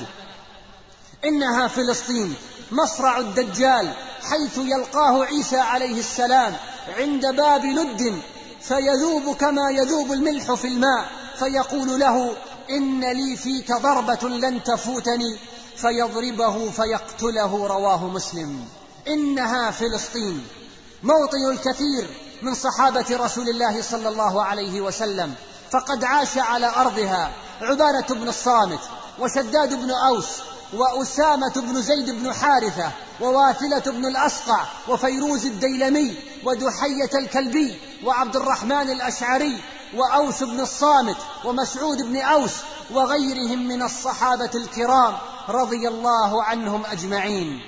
[1.25, 2.35] إنها فلسطين
[2.71, 3.93] مصرع الدجال
[4.31, 6.57] حيث يلقاه عيسى عليه السلام
[6.99, 8.23] عند باب لد
[8.63, 12.37] فيذوب كما يذوب الملح في الماء فيقول له
[12.71, 15.39] إن لي فيك ضربة لن تفوتني.
[15.77, 18.65] فيضربه فيقتله رواه مسلم.
[19.09, 20.47] إنها فلسطين.
[21.03, 22.07] موطن الكثير
[22.43, 25.35] من صحابة رسول الله صلى الله عليه وسلم.
[25.71, 28.81] فقد عاش على أرضها عبادة بن الصامت
[29.19, 30.29] وشداد بن أوس
[30.75, 39.61] وأسامة بن زيد بن حارثة وواثلة بن الأسقع وفيروز الديلمي ودحية الكلبي وعبد الرحمن الأشعري
[39.95, 42.53] وأوس بن الصامت ومسعود بن أوس
[42.91, 45.15] وغيرهم من الصحابة الكرام
[45.49, 47.61] رضي الله عنهم أجمعين.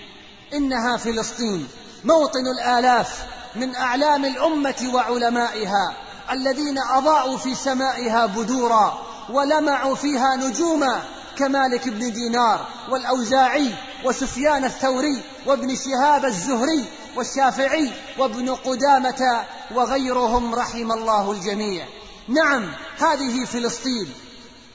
[0.54, 1.68] إنها فلسطين
[2.04, 5.96] موطن الآلاف من أعلام الأمة وعلمائها
[6.30, 8.98] الذين أضاءوا في سمائها بدورا
[9.30, 11.02] ولمعوا فيها نجوما
[11.38, 16.84] كمالك بن دينار والأوزاعي وسفيان الثوري وابن شهاب الزهري
[17.16, 19.44] والشافعي وابن قدامة
[19.74, 21.86] وغيرهم رحم الله الجميع.
[22.28, 24.12] نعم هذه فلسطين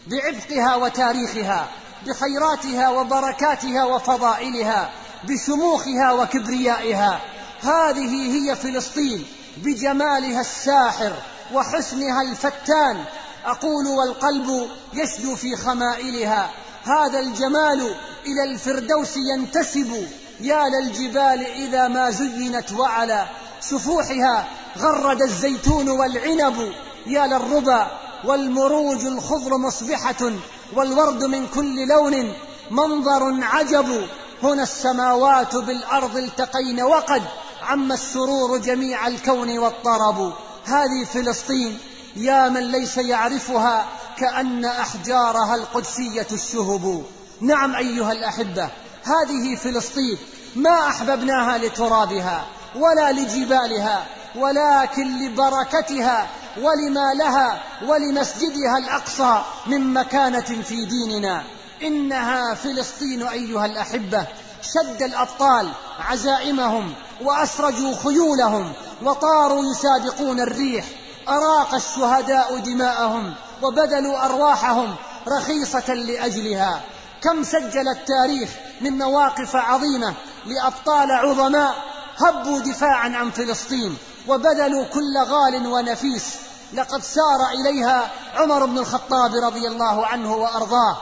[0.08, 1.68] بعبقها وتاريخها
[2.06, 4.92] بخيراتها وبركاتها وفضائلها
[5.24, 7.22] بشموخها وكبريائها.
[7.62, 9.26] هذه هي فلسطين
[9.58, 11.14] بجمالها الساحر
[11.54, 13.06] وحسنها الفتان
[13.46, 16.52] أقول والقلب يشدو في خمائلها.
[16.84, 20.08] هذا الجمال إلى الفردوس ينتسب.
[20.42, 23.28] يا للجبال إذا ما زينت وعلى
[23.62, 24.48] سفوحها
[24.78, 26.74] غرد الزيتون والعنب.
[27.08, 27.92] يا للربا
[28.26, 30.32] والمروج الخضر مصبحة
[30.76, 32.34] والورد من كل لون.
[32.72, 34.08] منظر عجب.
[34.44, 37.24] هنا السماوات بالأرض التقين وقد
[37.62, 40.34] عم السرور جميع الكون والطرب.
[40.66, 41.80] هذه فلسطين
[42.16, 43.86] يا من ليس يعرفها
[44.18, 47.04] كأن أحجارها القدسية الشهب.
[47.42, 48.70] نعم أيها الأحبة
[49.04, 50.18] هذه فلسطين
[50.56, 52.46] ما أحببناها لترابها
[52.76, 56.28] ولا لجبالها ولكن لبركتها
[56.62, 61.44] ولما لها ولمسجدها الأقصى من مكانة في ديننا.
[61.82, 64.28] إنها فلسطين أيها الأحبة
[64.62, 70.86] شد الأبطال عزائمهم وأسرجوا خيولهم وطاروا يسابقون الريح
[71.30, 74.96] أراق الشهداء دماءهم وبذلوا أرواحهم
[75.28, 76.82] رخيصة لأجلها.
[77.24, 78.50] كم سجل التاريخ
[78.82, 80.14] من مواقف عظيمة
[80.46, 81.76] لأبطال عظماء
[82.18, 86.36] هبوا دفاعا عن فلسطين وبذلوا كل غال ونفيس.
[86.74, 90.98] لقد سار إليها عمر بن الخطاب رضي الله عنه وأرضاه.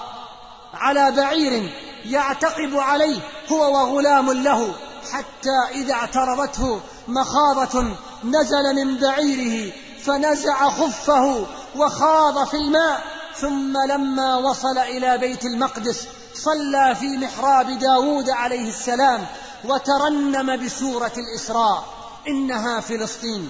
[0.73, 1.73] على بعير
[2.05, 3.19] يعتقب عليه
[3.51, 4.73] هو وغلام له
[5.11, 9.73] حتى إذا اعترضته مخاضة نزل من بعيره
[10.07, 13.03] فنزع خفه وخاض في الماء
[13.35, 19.25] ثم لما وصل إلى بيت المقدس صلى في محراب داود عليه السلام
[19.65, 21.83] وترنم بسورة الإسراء
[22.27, 23.49] إنها فلسطين.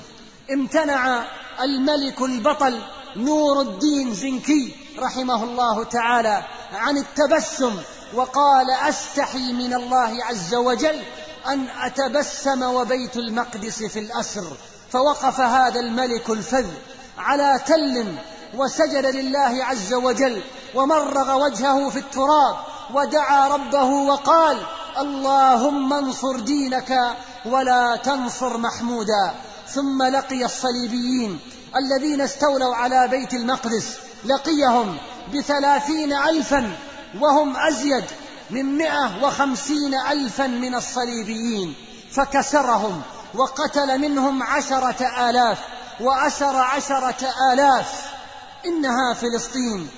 [0.54, 1.26] امتنع
[1.62, 2.82] الملك البطل
[3.16, 6.44] نور الدين زنكي رحمه الله تعالى
[6.74, 7.76] عن التبسم
[8.14, 11.02] وقال أستحي من الله عز وجل
[11.48, 14.58] أن أتبسم وبيت المقدس في الأسر.
[14.92, 16.66] فوقف هذا الملك الفذ
[17.18, 18.16] على تل
[18.54, 20.42] وسجد لله عز وجل
[20.76, 22.56] ومرغ وجهه في التراب
[22.94, 24.58] ودعا ربه وقال
[24.98, 29.36] اللهم انصر دينك ولا تنصر محمودا.
[29.68, 31.40] ثم لقي الصليبيين
[31.76, 34.98] الذين استولوا على بيت المقدس لقيهم
[35.34, 36.72] بثلاثين ألفا
[37.20, 38.04] وهم أزيد
[38.50, 41.76] من مئة وخمسين ألفا من الصليبيين.
[42.12, 43.02] فكسرهم
[43.38, 45.60] وقتل منهم عشرة آلاف
[46.00, 48.06] وأسر عشرة آلاف.
[48.66, 49.90] إنها فلسطين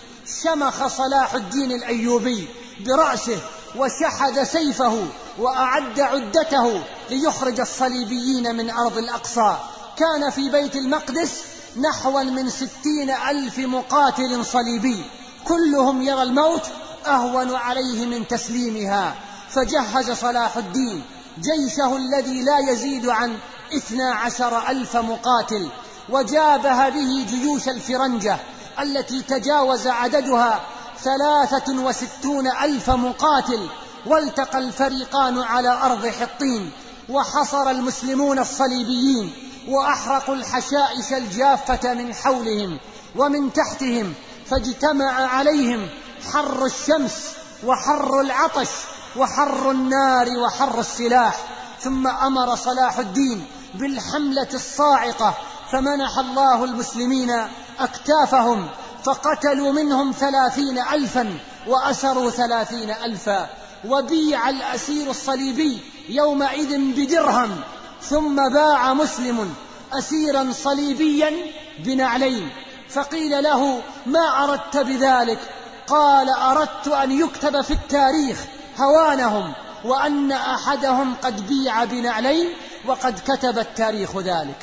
[0.43, 2.47] شمخ صلاح الدين الأيوبي
[2.79, 3.39] برأسه
[3.75, 9.57] وشحذ سيفه وأعد عدته ليخرج الصليبيين من أرض الأقصى.
[9.97, 11.41] كان في بيت المقدس
[11.77, 15.05] نحوا من ستين ألف مقاتل صليبي.
[15.47, 16.63] كلهم يرى الموت
[17.05, 19.15] أهون عليه من تسليمها.
[19.49, 21.03] فجهز صلاح الدين
[21.41, 23.37] جيشه الذي لا يزيد عن
[23.73, 25.69] اثنا عشر ألف مقاتل
[26.09, 28.37] وجابه به جيوش الفرنجة
[28.79, 30.61] التي تجاوز عددها
[30.99, 33.69] ثلاثة وستون ألف مقاتل
[34.05, 36.71] والتقى الفريقان على أرض حطين
[37.09, 39.33] وحصر المسلمون الصليبيين
[39.67, 42.79] وأحرقوا الحشائش الجافة من حولهم
[43.15, 44.13] ومن تحتهم
[44.45, 45.89] فاجتمع عليهم
[46.33, 47.33] حر الشمس
[47.65, 48.69] وحر العطش
[49.15, 51.39] وحر النار وحر السلاح
[51.79, 53.45] ثم أمر صلاح الدين
[53.75, 55.33] بالحملة الصاعقة
[55.71, 57.47] فمنح الله المسلمين
[57.79, 58.69] أكتافهم
[59.03, 63.49] فقتلوا منهم ثلاثين الفا وأسروا ثلاثين الفا
[63.87, 67.61] وبيع الأسير الصليبي يومئذ بدرهم
[68.01, 69.53] ثم باع مسلم
[69.93, 71.33] اسيرا صليبيا
[71.79, 72.49] بنعلين
[72.89, 75.39] فقيل له ما أردت بذلك؟
[75.87, 78.37] قال أردت أن يكتب في التاريخ
[78.81, 79.53] هوانهم
[79.85, 82.47] وأن أحدهم قد بيع بنعلين
[82.85, 84.57] وقد كتب التاريخ ذلك.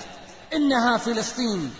[0.55, 1.74] إنها فلسطين.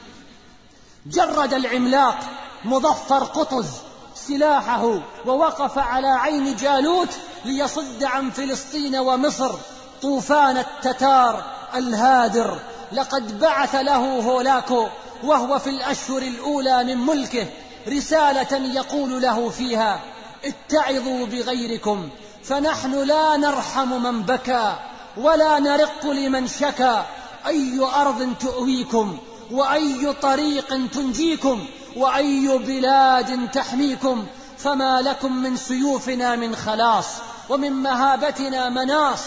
[1.07, 2.19] جرد العملاق
[2.65, 3.67] مظفر قطز
[4.15, 7.09] سلاحه ووقف على عين جالوت
[7.45, 9.55] ليصد عن فلسطين ومصر.
[10.03, 11.45] طوفان التتار
[11.75, 12.59] الهادر.
[12.93, 14.87] لقد بعث له هولاكو
[15.25, 17.47] وهو في الأشهر الأولى من ملكه
[17.89, 20.01] رسالة يقول له فيها
[20.45, 22.09] اتعظوا بغيركم.
[22.49, 24.77] فنحن لا نرحم من بكى
[25.17, 27.03] ولا نرق لمن شكى.
[27.47, 29.19] أي أرض تؤويكم
[29.51, 34.27] وأي طريق تنجيكم وأي بلاد تحميكم
[34.59, 37.07] فما لكم من سيوفنا من خلاص
[37.49, 39.21] ومن مهابتنا مناص.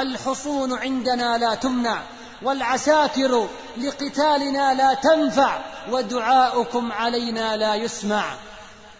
[0.00, 2.02] الحصون عندنا لا تمنع
[2.42, 5.58] والعساكر لقتالنا لا تنفع
[5.90, 8.24] ودعاؤكم علينا لا يسمع.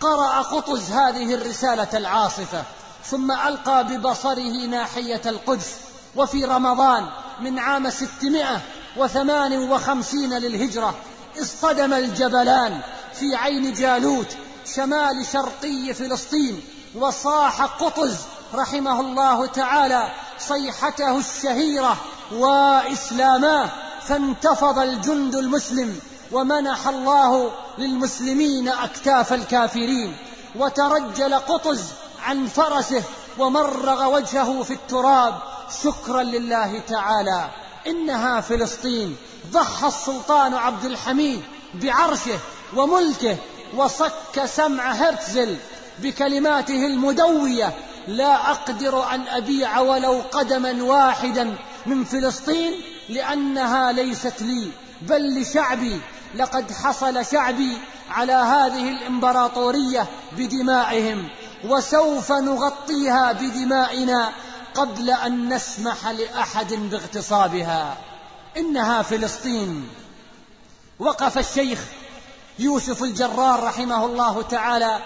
[0.00, 2.64] قرأ قطز هذه الرسالة العاصفة.
[3.04, 5.74] ثم ألقى ببصره ناحية القدس
[6.16, 7.06] وفي رمضان
[7.40, 8.60] من عام ستمائة
[8.96, 10.94] وثمان وخمسين للهجرة
[11.42, 12.80] اصطدم الجبلان
[13.14, 14.36] في عين جالوت
[14.74, 16.62] شمال شرقي فلسطين
[16.94, 18.16] وصاح قطز
[18.54, 20.08] رحمه الله تعالى
[20.38, 21.96] صيحته الشهيرة
[22.32, 23.68] وإسلاماه
[24.02, 26.00] فانتفض الجند المسلم
[26.32, 30.16] ومنح الله للمسلمين أكتاف الكافرين
[30.56, 31.84] وترجل قطز
[32.24, 33.02] عن فرسه
[33.38, 35.34] ومرغ وجهه في التراب.
[35.82, 37.48] شكرا لله تعالى.
[37.86, 39.16] إنها فلسطين.
[39.52, 41.42] ضحى السلطان عبد الحميد
[41.74, 42.38] بعرشه
[42.76, 43.36] وملكه
[43.76, 45.56] وصك سمع هرتزل
[45.98, 47.74] بكلماته المدوية.
[48.08, 51.56] لا أقدر أن أبيع ولو قدما واحدا
[51.86, 52.72] من فلسطين
[53.08, 54.70] لأنها ليست لي
[55.02, 56.00] بل لشعبي.
[56.34, 57.78] لقد حصل شعبي
[58.10, 61.28] على هذه الإمبراطورية بدمائهم.
[61.64, 64.32] وسوف نغطيها بدمائنا
[64.74, 67.96] قبل أن نسمح لأحد باغتصابها.
[68.56, 69.88] إنها فلسطين.
[70.98, 71.78] وقف الشيخ
[72.58, 74.98] يوسف الجرار رحمه الله تعالى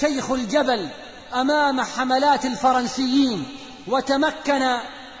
[0.00, 0.88] شيخ الجبل
[1.34, 4.76] أمام حملات الفرنسيين وتمكن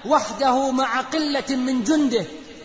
[0.06, 2.24] وحده مع قلة من جنده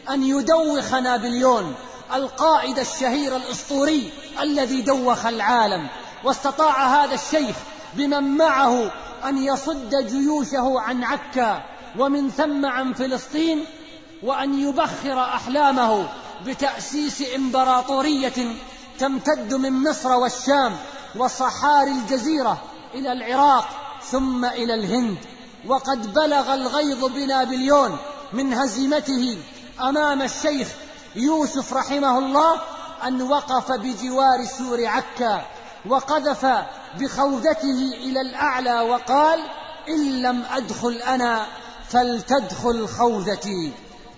[0.10, 1.76] أن يدوخ نابليون
[2.14, 5.88] القائد الشهير الأسطوري الذي دوخ العالم.
[6.24, 7.56] واستطاع هذا الشيخ
[7.96, 8.92] بمن معه
[9.26, 11.64] أن يصد جيوشه عن عكا
[12.00, 13.66] ومن ثم عن فلسطين
[14.24, 16.08] وأن يبخر أحلامه
[16.46, 18.56] بتأسيس إمبراطورية
[19.00, 20.76] تمتد من مصر والشام
[21.16, 22.62] وصحاري الجزيرة
[22.94, 23.70] إلى العراق
[24.12, 25.18] ثم إلى الهند.
[25.68, 27.98] وقد بلغ الغيظ بنابليون
[28.34, 29.38] من هزيمته
[29.82, 30.68] أمام الشيخ
[31.16, 32.62] يوسف رحمه الله
[33.04, 35.46] أن وقف بجوار سور عكا
[35.86, 36.46] وقذف
[37.00, 39.40] بخوذته إلى الأعلى وقال
[39.90, 41.46] إن لم أدخل أنا
[41.90, 43.72] فلتدخل خوذتي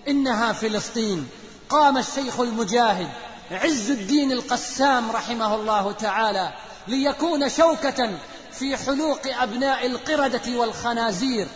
[0.08, 1.28] إنها فلسطين.
[1.68, 3.08] قام الشيخ المجاهد
[3.50, 6.52] عز الدين القسام رحمه الله تعالى
[6.88, 8.10] ليكون شوكة
[8.52, 11.46] في حلوق أبناء القردة والخنازير.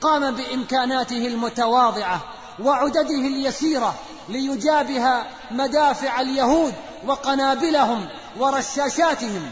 [0.00, 2.20] قام بإمكاناته المتواضعة
[2.62, 3.94] وعدده اليسيرة
[4.28, 6.74] ليجابه مدافع اليهود
[7.06, 8.08] وقنابلهم
[8.38, 9.50] ورشاشاتهم.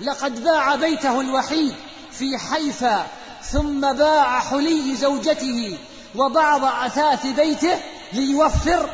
[0.00, 1.74] لقد باع بيته الوحيد
[2.10, 3.06] في حيفا
[3.42, 5.78] ثم باع حلي زوجته
[6.16, 7.78] وبعض أثاث بيته
[8.12, 8.90] ليوفر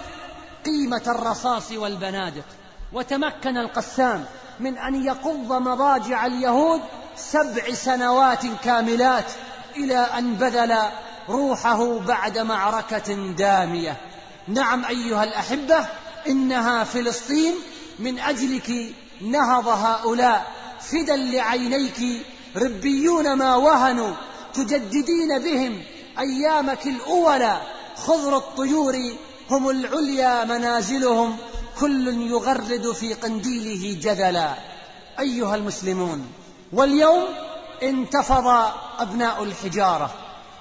[0.65, 2.45] قيمة الرصاص والبنادق.
[2.93, 4.25] وتمكن القسام
[4.61, 6.81] من أن يقض مضاجع اليهود
[7.17, 9.33] سبع سنوات كاملات
[9.77, 10.79] إلى أن بذل
[11.29, 13.97] روحه بعد معركة دامية.
[14.49, 15.87] نعم أيها الأحبة
[16.27, 17.55] إنها فلسطين
[17.99, 20.62] من أجلك نهض هؤلاء.
[20.91, 22.27] فدا لعينيك
[22.57, 24.15] ربيون ما وهنوا
[24.55, 25.83] تجددين بهم
[26.19, 27.61] أيامك الاولى
[27.97, 28.99] خضر الطيور
[29.51, 31.37] هم العليا منازلهم
[31.81, 34.55] كل يغرد في قنديله جدلا.
[35.21, 36.27] أيها المسلمون
[36.73, 37.25] واليوم
[37.83, 40.11] انتفض أبناء الحجارة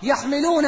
[0.04, 0.68] يحملون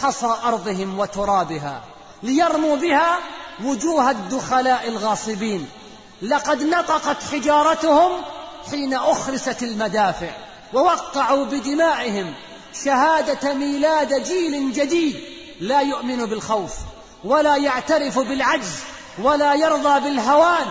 [0.00, 1.84] حصى أرضهم وترابها
[2.22, 3.18] ليرموا بها
[3.64, 5.68] وجوه الدخلاء الغاصبين.
[6.22, 8.10] لقد نطقت حجارتهم
[8.70, 10.30] حين أخرست المدافع
[10.74, 12.34] ووقعوا بدمائهم
[12.84, 15.16] شهادة ميلاد جيل جديد
[15.60, 16.74] لا يؤمن بالخوف
[17.24, 18.80] ولا يعترف بالعجز
[19.22, 20.66] ولا يرضى بالهوان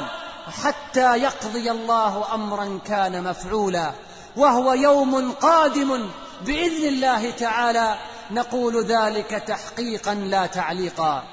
[0.64, 3.92] حتى يقضي الله أمرا كان مفعولا
[4.38, 6.10] وهو يوم قادم
[6.42, 7.98] بإذن الله تعالى
[8.32, 11.24] نقول ذلك تحقيقا لا تعليقا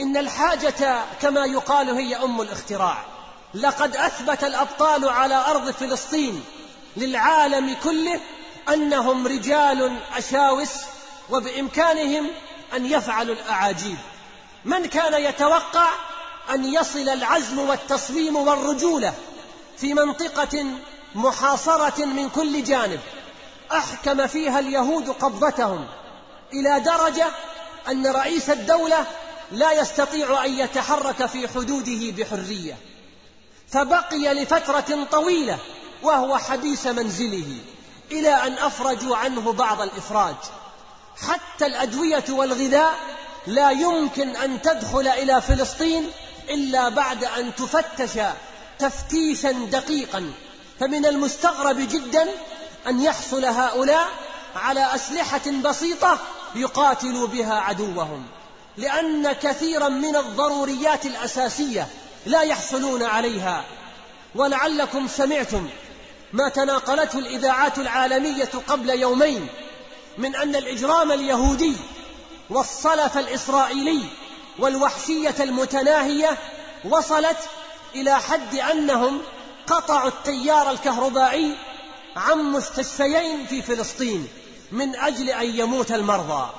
[0.00, 3.13] إن الحاجة كما يقال هي أم الاختراع
[3.54, 6.44] لقد أثبت الأبطال على أرض فلسطين
[6.96, 8.20] للعالم كله
[8.68, 10.70] أنهم رجال أشاوس
[11.30, 12.30] وبإمكانهم
[12.76, 13.96] أن يفعلوا الأعاجيب.
[14.64, 15.88] من كان يتوقع
[16.50, 19.14] أن يصل العزم والتصميم والرجولة
[19.78, 20.64] في منطقة
[21.14, 23.00] محاصرة من كل جانب
[23.72, 25.86] أحكم فيها اليهود قبضتهم
[26.52, 27.26] إلى درجة
[27.88, 29.06] أن رئيس الدولة
[29.52, 32.76] لا يستطيع أن يتحرك في حدوده بحرية.
[33.74, 35.58] فبقي لفترة طويلة
[36.02, 37.56] وهو حبيس منزله
[38.12, 40.34] إلى أن أفرجوا عنه بعض الإفراج.
[41.28, 42.94] حتى الأدوية والغذاء
[43.46, 46.10] لا يمكن أن تدخل إلى فلسطين
[46.50, 48.20] إلا بعد أن تفتش
[48.78, 50.32] تفتيشا دقيقا.
[50.80, 52.28] فمن المستغرب جدا
[52.86, 54.08] أن يحصل هؤلاء
[54.56, 56.18] على أسلحة بسيطة
[56.54, 58.26] يقاتلوا بها عدوهم
[58.76, 61.88] لأن كثيرا من الضروريات الأساسية
[62.26, 63.64] لا يحصلون عليها.
[64.34, 65.68] ولعلكم سمعتم
[66.32, 69.46] ما تناقلته الإذاعات العالمية قبل يومين
[70.18, 71.76] من أن الإجرام اليهودي
[72.50, 74.00] والصلف الإسرائيلي
[74.58, 76.38] والوحشية المتناهية
[76.84, 77.36] وصلت
[77.94, 79.20] إلى حد أنهم
[79.66, 81.56] قطعوا التيار الكهربائي
[82.16, 84.28] عن مستشفيين في فلسطين
[84.72, 86.50] من أجل أن يموت المرضى.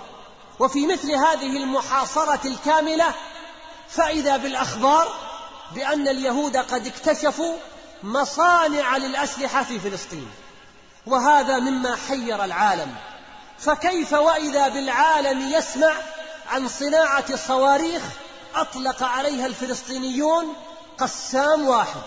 [0.59, 3.13] وفي مثل هذه المحاصرة الكاملة
[3.89, 5.07] فإذا بالأخبار
[5.71, 7.57] بأن اليهود قد اكتشفوا
[8.03, 10.29] مصانع للأسلحة في فلسطين
[11.05, 12.95] وهذا مما حير العالم.
[13.59, 15.93] فكيف وإذا بالعالم يسمع
[16.49, 18.01] عن صناعة صواريخ
[18.55, 20.53] أطلق عليها الفلسطينيون
[20.97, 22.01] قسام واحد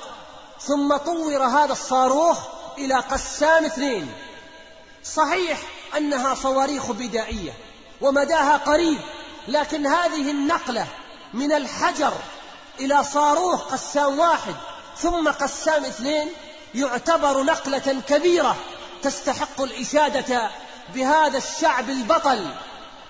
[0.61, 2.39] ثم طور هذا الصاروخ
[2.79, 4.13] إلى قسام اثنين.
[5.05, 5.59] صحيح
[5.97, 7.53] أنها صواريخ بدائية
[8.01, 8.99] ومداها قريب
[9.49, 10.87] لكن هذه النقلة
[11.35, 12.13] من الحجر
[12.81, 14.55] إلى صاروخ قسام واحد
[14.97, 16.29] ثم قسام اثنين
[16.74, 18.57] يعتبر نقلة كبيرة
[19.03, 20.51] تستحق الإشادة
[20.95, 22.47] بهذا الشعب البطل.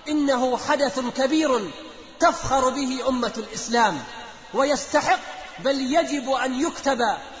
[0.07, 1.71] إنه حدث كبير
[2.19, 4.03] تفخر به أمة الإسلام
[4.53, 5.19] ويستحق
[5.59, 6.99] بل يجب أن يكتب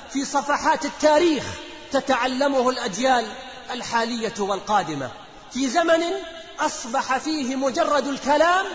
[0.09, 1.43] في صفحات التاريخ
[1.91, 3.25] تتعلمه الأجيال
[3.71, 5.11] الحالية والقادمة.
[5.53, 6.03] في زمن
[6.59, 8.65] أصبح فيه مجرد الكلام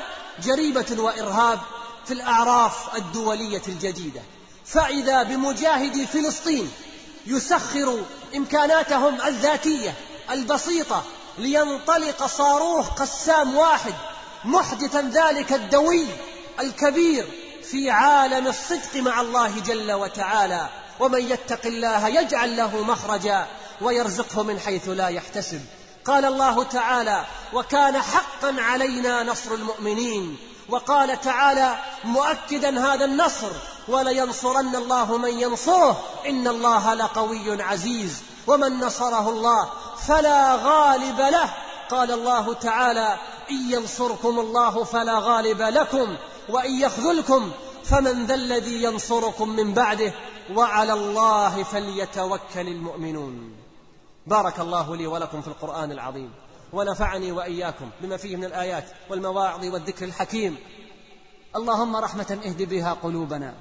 [0.42, 1.60] جريمه وإرهاب
[2.06, 4.20] في الأعراف الدولية الجديدة.
[4.66, 6.72] فإذا بمجاهدي فلسطين
[7.26, 8.02] يسخر
[8.36, 9.94] إمكاناتهم الذاتية
[10.30, 11.02] البسيطة
[11.38, 13.94] لينطلق صاروخ قسام واحد
[14.44, 16.06] محدثا ذلك الدوي
[16.60, 17.26] الكبير
[17.70, 20.68] في عالم الصدق مع الله جل وتعالى.
[21.00, 23.46] ومن يتق الله يجعل له مخرجا
[23.80, 25.60] ويرزقه من حيث لا يحتسب.
[26.04, 30.38] قال الله تعالى وكان حقا علينا نصر المؤمنين
[30.68, 33.50] وقال تعالى مؤكدا هذا النصر
[33.88, 39.68] ولينصرن الله من ينصره إن الله لقوي عزيز ومن نصره الله
[40.06, 41.50] فلا غالب له
[41.90, 43.18] قال الله تعالى
[43.50, 46.16] إن ينصركم الله فلا غالب لكم
[46.48, 47.50] وإن يخذلكم
[47.84, 50.12] فمن ذا الذي ينصركم من بعده
[50.54, 53.56] وعلى الله فليتوكل المؤمنون
[54.26, 56.32] بارك الله لي ولكم في القرآن العظيم
[56.74, 60.56] ونفعني وإياكم بما فيه من الآيات والمواعظ والذكر الحكيم.
[61.56, 63.54] اللهم رحمة اهد بها قلوبنا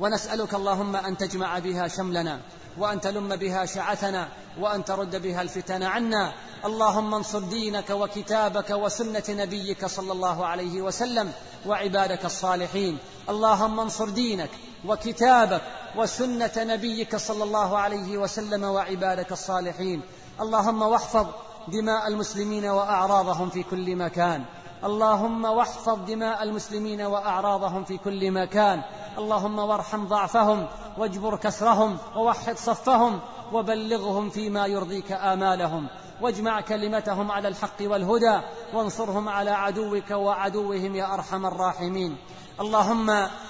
[0.00, 2.40] ونسألك اللهم أن تجمع بها شملنا
[2.78, 4.28] وأن تلم بها شعثنا
[4.60, 6.32] وأن ترد بها الفتن عنا.
[6.64, 11.32] اللهم انصر دينك وكتابك وسنة نبيك صلى الله عليه وسلم
[11.66, 12.98] وعبادك الصالحين.
[13.28, 14.50] اللهم انصر دينك
[14.86, 15.62] وكتابك
[15.96, 20.02] وسنة نبيك صلى الله عليه وسلم وعبادك الصالحين.
[20.40, 21.26] اللهم واحفظ
[21.68, 24.44] دماء المسلمين وأعراضهم في كل مكان.
[24.84, 28.82] اللهم واحفظ دماء المسلمين وأعراضهم في كل مكان.
[29.18, 30.66] اللهم وارحم ضعفهم
[30.98, 33.20] واجبر كسرهم ووحد صفهم
[33.52, 35.86] وبلغهم فيما يرضيك آمالهم.
[36.20, 38.40] واجمع كلمتهم على الحق والهدى
[38.74, 42.16] وانصرهم على عدوك وعدوهم يا أرحم الراحمين.
[42.60, 43.06] اللهم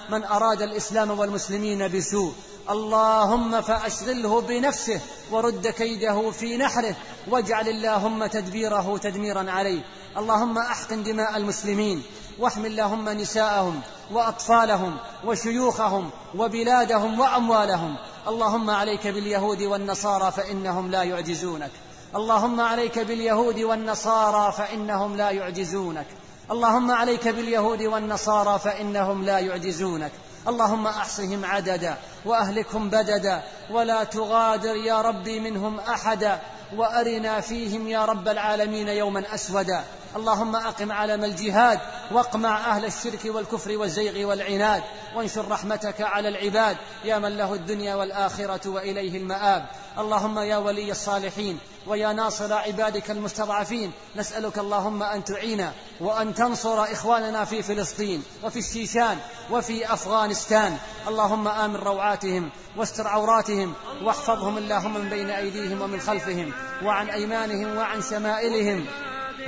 [0.09, 2.33] من أراد الإسلام والمسلمين بسوء
[2.69, 5.01] اللهم فأشغله بنفسه
[5.31, 6.95] ورد كيده في نحره
[7.27, 9.81] واجعل اللهم تدبيره تدميرا عليه.
[10.17, 12.03] اللهم أحقن دماء المسلمين
[12.39, 17.95] واحمل اللهم نساءهم وأطفالهم وشيوخهم وبلادهم وأموالهم.
[18.27, 21.71] اللهم عليك باليهود والنصارى فإنهم لا يعجزونك.
[22.15, 26.07] اللهم عليك باليهود والنصارى فإنهم لا يعجزونك.
[26.51, 30.11] اللهم عليك باليهود والنصارى فإنهم لا يعجزونك.
[30.47, 33.41] اللهم أحصهم عددا وأهلكهم بددا
[33.71, 36.39] ولا تغادر يا ربي منهم أحدا
[36.75, 39.83] وأرنا فيهم يا رب العالمين يوما أسودا
[40.15, 41.79] اللهم أقم علم الجهاد
[42.11, 44.83] واقمع أهل الشرك والكفر والزيغ والعناد
[45.15, 49.65] وانشر رحمتك على العباد يا من له الدنيا والآخرة وإليه المآب.
[49.97, 57.45] اللهم يا ولي الصالحين ويا ناصر عبادك المستضعفين نسألك اللهم أن تعين وأن تنصر إخواننا
[57.45, 59.17] في فلسطين وفي الشيشان
[59.51, 60.77] وفي أفغانستان.
[61.07, 66.51] اللهم آمن روعاتهم واستر عوراتهم واحفظهم اللهم من بين أيديهم ومن خلفهم
[66.83, 68.85] وعن أيمانهم وعن شمائلهم.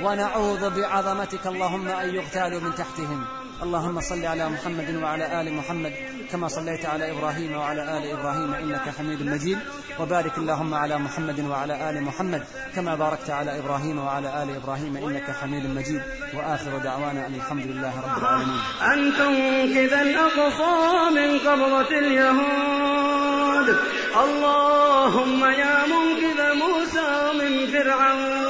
[0.02, 3.24] ونعوذ بعظمتك اللهم أن يغتالوا من تحتهم.
[3.62, 5.92] اللهم صل على محمد وعلى آل محمد
[6.32, 9.58] كما صليت على إبراهيم وعلى آل إبراهيم إنك حميد مجيد.
[10.00, 12.44] وبارك اللهم على محمد وعلى آل محمد
[12.76, 16.02] كما باركت على إبراهيم وعلى آل إبراهيم إنك حميد مجيد.
[16.34, 18.60] وآخر دعوانا أن الحمد لله رب العالمين.
[18.92, 23.78] أن تنقذ الأقصى من قبضة اليهود.
[24.24, 28.47] اللهم يا منقذ موسى من فرعون.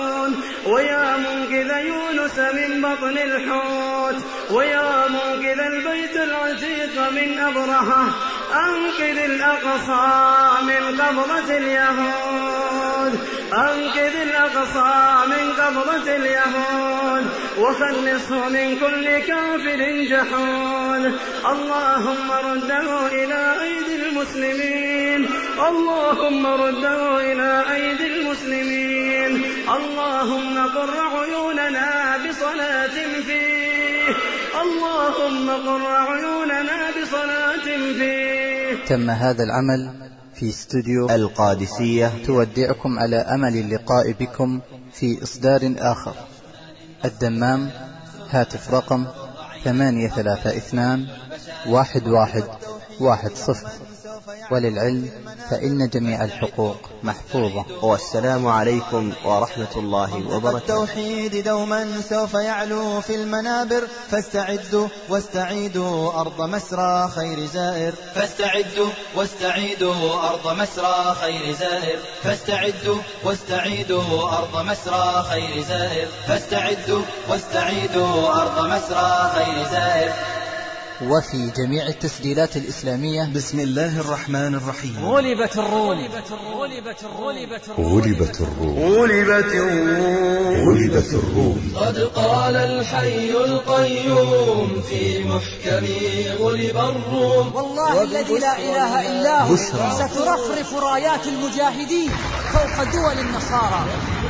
[0.66, 4.16] ويا منقذ يونس من بطن الحوت
[4.50, 8.04] ويا منقذ البيت العتيق من أبرهة
[8.54, 13.18] أنقذ الأقصى من قبضة اليهود
[13.52, 17.26] أنقذ الأقصى من قبضة اليهود
[17.58, 19.80] وخلصه من كل كافر
[20.10, 21.18] جحود.
[21.52, 25.28] اللهم رده إلى أيدي المسلمين
[25.68, 29.44] اللهم رده إلى أيدي المسلمين.
[29.76, 32.96] اللهم قر عيوننا بصلاة
[33.26, 34.14] فيه.
[34.62, 37.66] اللهم قر عيوننا بصلاة
[37.98, 38.86] فيه.
[38.86, 42.12] تم هذا العمل في استوديو القادسية.
[42.26, 44.60] تودعكم على أمل اللقاء بكم
[44.92, 46.14] في إصدار آخر.
[47.04, 47.70] الدمام
[48.30, 49.06] هاتف رقم
[49.64, 51.06] ثمانية ثلاثة اثنان
[51.66, 52.44] واحد واحد
[53.00, 53.87] واحد صفر.
[54.50, 55.10] وللعلم
[55.50, 57.64] فإن جميع الحقوق محفوظة.
[57.82, 60.56] والسلام عليكم ورحمة الله وبركاته.
[60.56, 63.82] التوحيد دوما سوف يعلو في المنابر.
[64.10, 67.92] فاستعدوا واستعيدوا أرض مسرى خير زائر.
[68.14, 71.98] فاستعدوا واستعيدوا أرض مسرى خير زائر.
[72.22, 76.08] فاستعدوا واستعيدوا أرض مسرى خير زائر.
[76.26, 80.12] فاستعدوا واستعيدوا أرض مسرى خير زائر.
[81.02, 83.32] وفي جميع التسجيلات الإسلامية.
[83.34, 84.96] بسم الله الرحمن الرحيم.
[85.04, 85.98] غلبت الروم.
[86.58, 87.94] غلبت الروم.
[87.94, 88.78] غلبت الروم.
[90.68, 91.72] غلبت الروم.
[91.76, 95.86] قد قال الحي القيوم في محكم
[96.44, 97.54] غلب الروم.
[97.54, 99.56] والله الذي لا إله إلا هو.
[99.56, 102.10] سترفرف رايات المجاهدين
[102.52, 103.86] فوق دول النصارى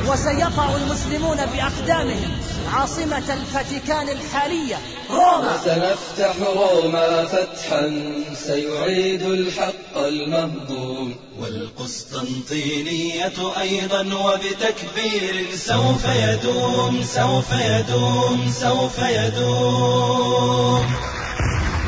[0.07, 2.31] وسيقع المسلمون بأقدامهم.
[2.75, 4.77] عاصمة الفاتيكان الحالية
[5.09, 5.57] روما.
[5.65, 20.95] سنفتح روما فتحا سيعيد الحق المهضوم والقسطنطينية أيضا وبتكبير سوف يدوم سوف يدوم سوف يدوم.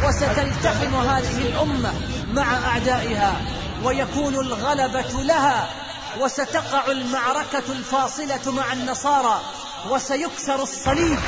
[0.07, 1.93] وستلتحم هذه الأمة
[2.34, 3.41] مع أعدائها
[3.84, 5.69] ويكون الغلبة لها
[6.19, 9.41] وستقع المعركة الفاصلة مع النصارى.
[9.89, 11.19] وسيكسر الصليب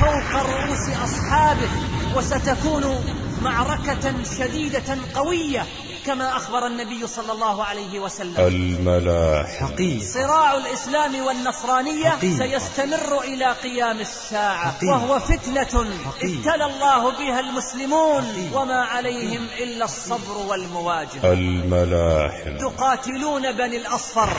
[0.00, 1.68] فوق رؤوس أصحابه
[2.16, 3.04] وستكون
[3.42, 5.66] معركة شديدة قوية.
[6.06, 12.38] كما أخبر النبي صلى الله عليه وسلم الملاحم حقيقة صراع الإسلام والنصرانية حقيقة.
[12.38, 14.92] سيستمر إلى قيام الساعة حقيقة.
[14.92, 15.84] وهو فتنة.
[16.22, 18.62] ابتلى الله بها المسلمون حقيقة.
[18.62, 24.30] وما عليهم إلا الصبر والمواجهة الملاحم تقاتلون بني الأصفر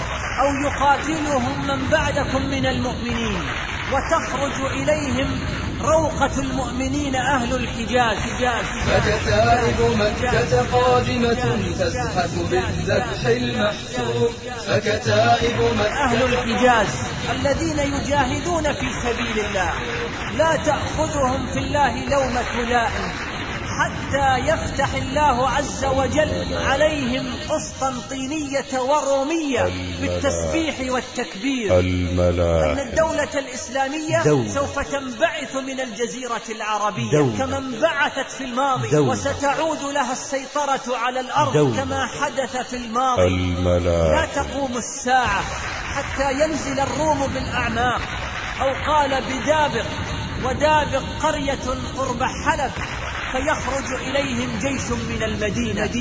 [0.42, 3.42] أو يقاتلهم من بعدكم من المؤمنين
[3.94, 5.40] وتخرج إليهم
[5.84, 8.18] روقة المؤمنين أهل الحجاز.
[8.18, 14.34] حجاز فكتائب مكة قادمة تزحف بالذبح المحسوم
[14.68, 16.88] فكتائب أهل مكة الحجاز
[17.32, 19.74] الذين يجاهدون في سبيل الله.
[20.38, 23.33] لا تأخذهم في الله لومة لائم.
[23.80, 29.64] حتى يفتح الله عز وجل عليهم قسطنطينية ورومية
[30.02, 34.48] بالتسبيح والتكبير أن الملاحم الدولة الإسلامية دولة.
[34.48, 37.38] سوف تنبعث من الجزيرة العربية دولة.
[37.38, 39.12] كما انبعثت في الماضي دولة.
[39.12, 41.84] وستعود لها السيطرة على الأرض دولة.
[41.84, 45.42] كما حدث في الماضي لا الملاحم تقوم الساعة
[45.94, 48.02] حتى ينزل الروم بالأعماق
[48.62, 49.86] أو قال بدابق
[50.44, 51.60] ودابق قرية
[51.98, 52.72] قرب حلب
[53.34, 55.92] فيخرج إليهم جيش من المدينة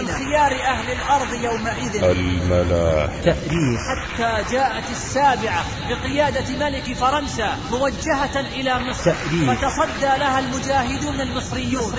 [0.00, 2.04] من خيار أهل الأرض يومئذ.
[2.04, 3.80] الملاحم تأريخ.
[3.88, 9.04] حتى جاءت السابعة بقيادة ملك فرنسا موجهة إلى مصر.
[9.04, 9.52] تأريخ.
[9.52, 11.92] فتصدى لها المجاهدون المصريون.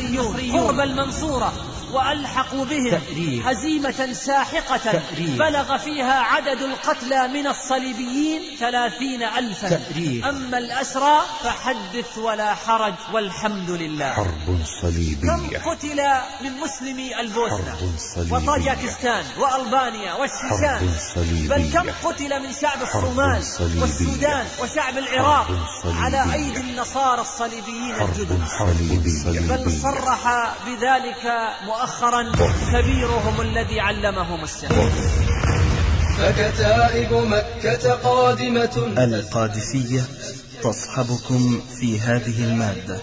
[0.53, 1.53] قرب المنصورة.
[1.91, 3.47] وألحقوا بهم تأريخ.
[3.47, 5.29] هزيمة ساحقة تأريخ.
[5.39, 10.25] بلغ فيها عدد القتلى من الصليبيين ثلاثين ألفا تأريخ.
[10.25, 16.01] أما الأسرى فحدث ولا حرج والحمد لله حرب كم صليبية قتل
[16.41, 17.75] من مسلمي البوسنة
[18.31, 20.89] وطاجكستان وألبانيا والشيشان
[21.49, 23.43] بل كم قتل من شعب الصومال.
[23.81, 25.47] والسودان وشعب العراق.
[25.85, 28.41] على أيدي النصارى الصليبيين الجدد
[29.49, 31.23] بل صرح بذلك
[31.77, 32.31] مؤخرا
[32.71, 34.89] كبيرهم الذي علمهم السحر.
[36.17, 38.93] فكتائب مكة قادمة.
[38.97, 40.01] القادسية
[40.63, 42.99] تصحبكم في هذه المادة.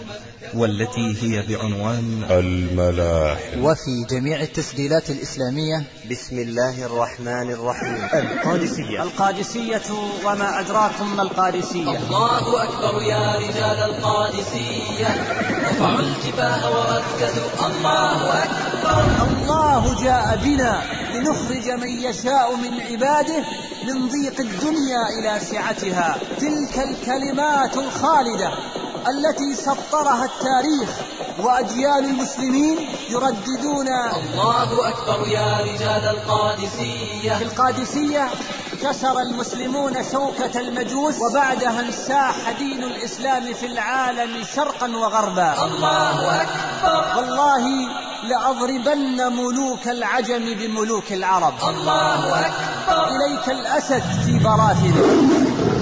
[0.53, 3.63] والتي هي بعنوان الملاحم.
[3.63, 8.07] وفي جميع التسجيلات الإسلامية بسم الله الرحمن الرحيم.
[8.13, 9.03] القادسية.
[9.03, 9.81] القادسية
[10.25, 11.97] وما أدراكم ما القادسية.
[11.97, 15.07] الله أكبر يا رجال القادسية.
[15.69, 19.27] رفعوا الجباه ورددوا الله أكبر.
[19.27, 20.83] الله جاء بنا
[21.13, 23.43] لنخرج من يشاء من عباده
[23.87, 26.17] من ضيق الدنيا إلى سعتها.
[26.39, 28.51] تلك الكلمات الخالدة.
[29.07, 30.89] التي سطرها التاريخ
[31.39, 32.77] وأجيال المسلمين
[33.09, 37.35] يرددون الله أكبر يا رجال القادسية.
[37.37, 38.29] في القادسية
[38.83, 45.65] كسر المسلمون شوكة المجوس وبعدها انساح دين الإسلام في العالم شرقا وغربا.
[45.65, 47.17] الله أكبر.
[47.17, 47.89] والله
[48.23, 51.53] لأضربن ملوك العجم بملوك العرب.
[51.69, 53.07] الله أكبر.
[53.07, 55.05] إليك الأسد في براثنه.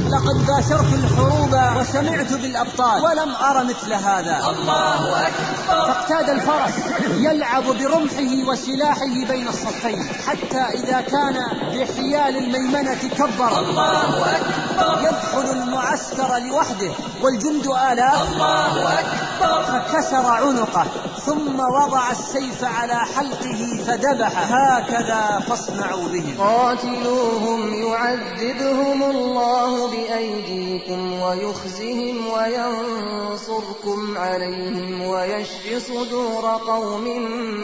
[0.10, 1.53] لقد باشرت الحروب
[1.84, 3.04] وسمعت بالأبطال.
[3.04, 4.50] ولم أر مثل هذا.
[4.50, 5.54] الله أكبر.
[5.68, 6.74] فاقتاد الفرس
[7.18, 11.36] يلعب برمحه وسلاحه بين الصفين حتى إذا كان
[11.74, 13.60] بحيال الميمنة كبر.
[13.60, 15.08] الله أكبر.
[15.08, 18.22] يدخل المعسكر لوحده والجند آلاف.
[18.32, 19.33] الله أكبر.
[19.44, 20.86] فكسر عنقه
[21.26, 24.32] ثم وضع السيف على حلقه فذبح.
[24.54, 26.36] هكذا فاصنعوا بهم.
[26.40, 37.04] قاتلوهم يعذبهم الله بأيديكم ويخزهم وينصركم عليهم ويشف صدور قوم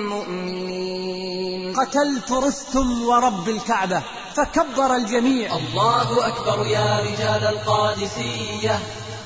[0.09, 1.73] مؤمنين.
[1.73, 4.03] قتلت رستم ورب الكعبة
[4.35, 5.55] فكبر الجميع.
[5.55, 8.79] الله أكبر يا رجال القادسية.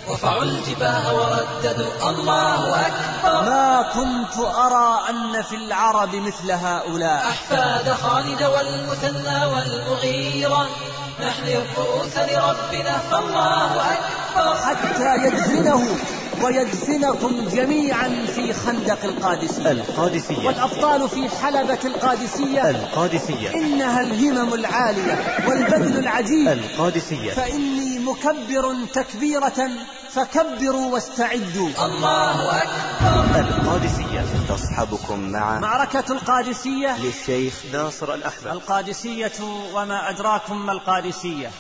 [0.10, 2.10] رفعوا الجباه ورددوا.
[2.10, 3.50] الله أكبر.
[3.50, 7.28] ما كنت أرى أن في العرب مثل هؤلاء.
[7.30, 10.68] أحفاد خالد والمثنى والمغيرة.
[11.28, 14.56] نحن الرؤوس لربنا فالله أكبر.
[14.56, 15.98] حتى يدفنه
[16.44, 19.72] ويدفنكم جميعا في خندق القادسية.
[19.72, 20.48] القادسية.
[20.48, 22.70] والأبطال في حلبة القادسية.
[22.70, 23.54] القادسية.
[23.54, 26.48] إنها الهمم العالية والبذل العجيب.
[26.48, 27.32] القادسية.
[27.34, 29.70] فإني مكبر تكبيرة
[30.10, 31.70] فكبروا واستعدوا.
[31.86, 33.40] الله أكبر.
[33.40, 39.32] القادسية تصحبكم مع معركة القادسية للشيخ ناصر الأحمد القادسية
[39.74, 41.52] وما أدراكم ما القادسية.